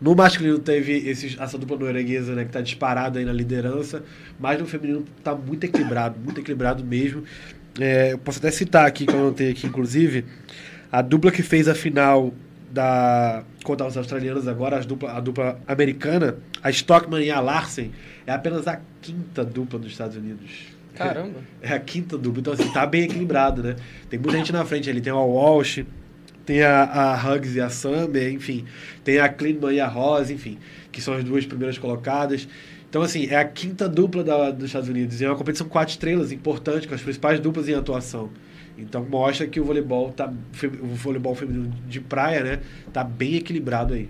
[0.00, 4.04] No masculino teve esse, essa dupla norueguesa, né, que está disparada aí na liderança,
[4.38, 7.24] mas no feminino está muito equilibrado, muito equilibrado mesmo.
[7.80, 10.24] É, eu posso até citar aqui, que eu anotei aqui, inclusive,
[10.92, 12.32] a dupla que fez a final
[12.74, 17.92] da contra os australianos agora, a dupla, a dupla americana, a Stockman e a Larsen,
[18.26, 20.74] é apenas a quinta dupla dos Estados Unidos.
[20.94, 21.38] Caramba!
[21.62, 23.76] É, é a quinta dupla, então assim, tá bem equilibrado, né?
[24.10, 25.84] Tem muita gente na frente ali, tem o Walsh,
[26.44, 28.64] tem a, a Hugs e a Summer, enfim,
[29.02, 30.58] tem a Kleinman e a Rose, enfim,
[30.90, 32.48] que são as duas primeiras colocadas.
[32.90, 35.20] Então, assim, é a quinta dupla da, dos Estados Unidos.
[35.20, 38.30] E é uma competição com quatro estrelas, importante, com as principais duplas em atuação.
[38.76, 40.32] Então mostra que o voleibol tá
[40.82, 42.60] o voleibol feminino de praia, né,
[42.92, 44.08] tá bem equilibrado aí.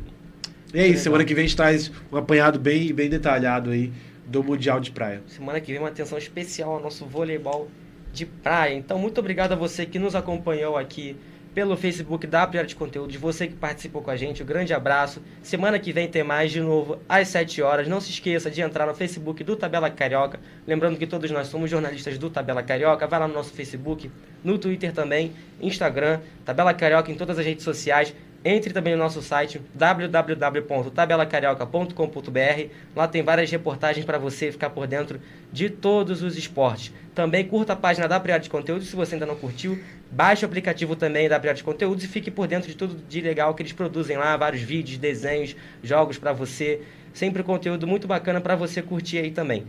[0.72, 3.92] E é isso, semana que vem a gente traz um apanhado bem bem detalhado aí
[4.26, 5.22] do Mundial de Praia.
[5.26, 7.68] Semana que vem uma atenção especial ao nosso voleibol
[8.12, 8.74] de praia.
[8.74, 11.16] Então muito obrigado a você que nos acompanhou aqui
[11.54, 15.22] pelo Facebook da Priori de Conteúdo, você que participou com a gente, um grande abraço.
[15.40, 17.86] Semana que vem tem mais de novo, às 7 horas.
[17.86, 20.40] Não se esqueça de entrar no Facebook do Tabela Carioca.
[20.66, 23.06] Lembrando que todos nós somos jornalistas do Tabela Carioca.
[23.06, 24.10] Vai lá no nosso Facebook,
[24.42, 28.12] no Twitter também, Instagram, Tabela Carioca em todas as redes sociais.
[28.44, 32.68] Entre também no nosso site www.tabelacarioca.com.br.
[32.94, 35.18] Lá tem várias reportagens para você ficar por dentro
[35.50, 36.92] de todos os esportes.
[37.14, 39.82] Também curta a página da Priori de Conteúdos se você ainda não curtiu.
[40.10, 43.22] Baixe o aplicativo também da Priori de Conteúdos e fique por dentro de tudo de
[43.22, 46.82] legal que eles produzem lá, vários vídeos, desenhos, jogos para você.
[47.14, 49.64] Sempre conteúdo muito bacana para você curtir aí também.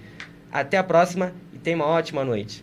[0.52, 2.62] Até a próxima e tenha uma ótima noite.